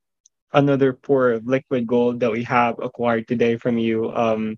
another 0.52 0.92
pour 0.92 1.32
of 1.32 1.46
liquid 1.46 1.86
gold 1.86 2.20
that 2.20 2.32
we 2.32 2.44
have 2.44 2.76
acquired 2.80 3.28
today 3.28 3.56
from 3.56 3.78
you, 3.78 4.10
um, 4.10 4.56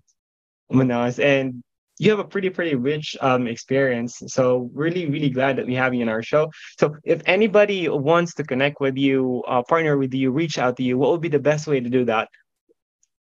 Mahnaz, 0.71 1.23
and 1.23 1.63
you 1.99 2.09
have 2.09 2.19
a 2.19 2.23
pretty, 2.23 2.49
pretty 2.49 2.75
rich 2.75 3.15
um, 3.21 3.47
experience. 3.47 4.21
So 4.27 4.69
really, 4.73 5.07
really 5.07 5.29
glad 5.29 5.57
that 5.57 5.67
we 5.67 5.75
have 5.75 5.93
you 5.93 6.01
in 6.01 6.09
our 6.09 6.23
show. 6.23 6.49
So 6.79 6.95
if 7.03 7.21
anybody 7.25 7.87
wants 7.87 8.33
to 8.35 8.43
connect 8.43 8.79
with 8.79 8.97
you, 8.97 9.43
uh, 9.47 9.63
partner 9.63 9.97
with 9.97 10.13
you, 10.13 10.31
reach 10.31 10.57
out 10.57 10.77
to 10.77 10.83
you, 10.83 10.97
what 10.97 11.11
would 11.11 11.21
be 11.21 11.29
the 11.29 11.39
best 11.39 11.67
way 11.67 11.79
to 11.79 11.89
do 11.89 12.05
that? 12.05 12.29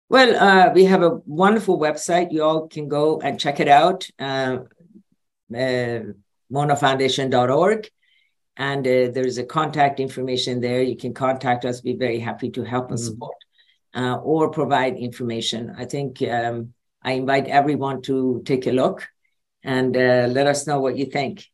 Well, 0.08 0.36
uh, 0.36 0.72
we 0.74 0.86
have 0.86 1.02
a 1.02 1.20
wonderful 1.26 1.80
website. 1.80 2.32
You 2.32 2.44
all 2.44 2.68
can 2.68 2.88
go 2.88 3.20
and 3.20 3.40
check 3.40 3.60
it 3.60 3.68
out, 3.68 4.08
uh, 4.20 4.60
uh, 5.54 6.00
monafoundation.org. 6.52 7.90
And 8.58 8.88
uh, 8.88 9.12
there's 9.12 9.38
a 9.38 9.44
contact 9.44 10.00
information 10.00 10.62
there. 10.62 10.82
You 10.82 10.96
can 10.96 11.14
contact 11.14 11.66
us. 11.66 11.82
Be 11.82 11.96
very 11.96 12.20
happy 12.20 12.52
to 12.52 12.64
help 12.64 12.90
and 12.92 13.00
mm-hmm. 13.00 13.06
support 13.06 13.36
uh, 13.96 14.16
or 14.18 14.50
provide 14.52 14.96
information. 14.96 15.74
I 15.78 15.86
think 15.86 16.22
um, 16.22 16.75
I 17.06 17.14
invite 17.14 17.48
everyone 17.48 18.02
to 18.04 18.42
take 18.46 18.68
a 18.68 18.72
look 18.72 19.08
and 19.64 19.96
uh, 19.96 20.28
let 20.30 20.48
us 20.48 20.68
know 20.68 20.82
what 20.82 20.98
you 20.98 21.06
think. 21.06 21.46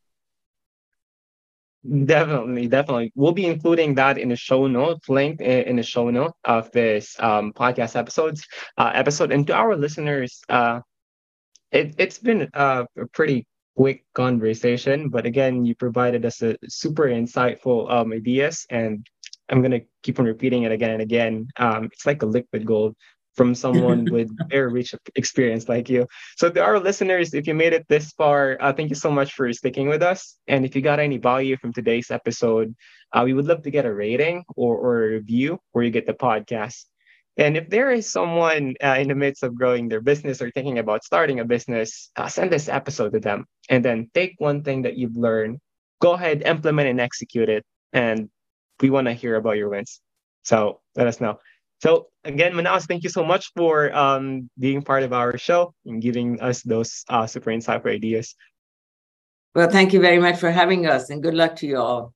Definitely, 2.06 2.68
definitely. 2.68 3.12
We'll 3.16 3.32
be 3.32 3.48
including 3.48 3.96
that 3.96 4.18
in 4.18 4.30
the 4.30 4.36
show 4.36 4.68
notes, 4.68 5.10
link 5.10 5.42
in 5.42 5.76
the 5.78 5.84
show 5.84 6.10
note 6.12 6.34
of 6.46 6.72
this 6.72 7.16
um, 7.20 7.54
podcast 7.54 7.96
episodes 7.96 8.46
uh, 8.78 8.92
episode. 8.94 9.32
And 9.32 9.48
to 9.48 9.54
our 9.56 9.76
listeners, 9.76 10.42
uh, 10.50 10.82
it 11.72 11.96
it's 11.98 12.20
been 12.20 12.50
a, 12.54 12.86
a 12.98 13.08
pretty 13.14 13.48
quick 13.76 14.06
conversation, 14.14 15.10
but 15.10 15.26
again, 15.26 15.66
you 15.66 15.76
provided 15.76 16.26
us 16.26 16.42
a 16.44 16.56
super 16.70 17.08
insightful 17.08 17.92
um, 17.92 18.14
ideas, 18.14 18.66
and 18.70 19.06
I'm 19.50 19.62
gonna 19.64 19.82
keep 20.04 20.20
on 20.20 20.26
repeating 20.26 20.64
it 20.64 20.72
again 20.72 20.92
and 20.92 21.02
again. 21.02 21.48
Um, 21.58 21.86
it's 21.86 22.06
like 22.06 22.22
a 22.22 22.28
liquid 22.28 22.66
gold 22.66 22.96
from 23.36 23.56
someone 23.56 24.06
with 24.12 24.30
very 24.50 24.72
rich 24.72 24.94
experience 25.16 25.70
like 25.70 25.90
you. 25.90 26.08
So 26.38 26.50
to 26.50 26.62
our 26.62 26.80
listeners, 26.80 27.34
if 27.34 27.48
you 27.48 27.54
made 27.54 27.74
it 27.74 27.86
this 27.88 28.12
far, 28.12 28.58
uh, 28.60 28.74
thank 28.74 28.90
you 28.90 28.96
so 28.96 29.12
much 29.12 29.34
for 29.34 29.52
sticking 29.54 29.88
with 29.88 30.04
us. 30.04 30.38
And 30.48 30.66
if 30.66 30.76
you 30.76 30.82
got 30.82 31.00
any 31.00 31.18
value 31.18 31.58
from 31.58 31.74
today's 31.74 32.12
episode, 32.12 32.76
uh, 33.14 33.22
we 33.26 33.34
would 33.34 33.46
love 33.46 33.64
to 33.64 33.72
get 33.72 33.86
a 33.86 33.94
rating 33.94 34.44
or, 34.56 34.78
or 34.78 35.04
a 35.04 35.10
review 35.12 35.60
where 35.72 35.84
you 35.84 35.92
get 35.92 36.08
the 36.08 36.14
podcast. 36.14 36.86
And 37.38 37.56
if 37.56 37.70
there 37.70 37.92
is 37.92 38.12
someone 38.12 38.76
uh, 38.84 38.98
in 39.00 39.08
the 39.08 39.16
midst 39.16 39.44
of 39.44 39.56
growing 39.56 39.88
their 39.88 40.02
business 40.02 40.42
or 40.42 40.52
thinking 40.52 40.80
about 40.80 41.04
starting 41.04 41.40
a 41.40 41.46
business, 41.46 42.12
uh, 42.18 42.28
send 42.28 42.52
this 42.52 42.68
episode 42.68 43.14
to 43.14 43.20
them 43.20 43.46
and 43.70 43.84
then 43.84 44.10
take 44.14 44.36
one 44.38 44.64
thing 44.64 44.82
that 44.82 44.98
you've 44.98 45.16
learned, 45.16 45.60
go 46.02 46.12
ahead, 46.12 46.44
implement 46.46 46.90
and 46.90 47.00
execute 47.00 47.48
it. 47.48 47.64
And 47.94 48.30
we 48.82 48.90
want 48.90 49.08
to 49.08 49.14
hear 49.14 49.36
about 49.36 49.58
your 49.58 49.70
wins. 49.70 50.02
So 50.44 50.82
let 50.96 51.08
us 51.08 51.22
know. 51.22 51.40
So 51.82 52.08
again, 52.24 52.54
Mahnaz, 52.54 52.86
thank 52.88 53.04
you 53.04 53.10
so 53.10 53.26
much 53.26 53.52
for 53.58 53.94
um, 53.96 54.50
being 54.60 54.84
part 54.84 55.02
of 55.02 55.14
our 55.14 55.36
show 55.38 55.74
and 55.86 56.02
giving 56.02 56.40
us 56.40 56.62
those 56.62 57.04
uh, 57.10 57.26
super 57.26 57.50
insightful 57.50 57.92
ideas. 57.92 58.36
Well, 59.56 59.70
thank 59.70 59.92
you 59.92 60.00
very 60.00 60.20
much 60.20 60.40
for 60.40 60.52
having 60.52 60.86
us 60.86 61.10
and 61.10 61.24
good 61.24 61.34
luck 61.34 61.56
to 61.58 61.68
you 61.68 61.78
all. 61.78 62.10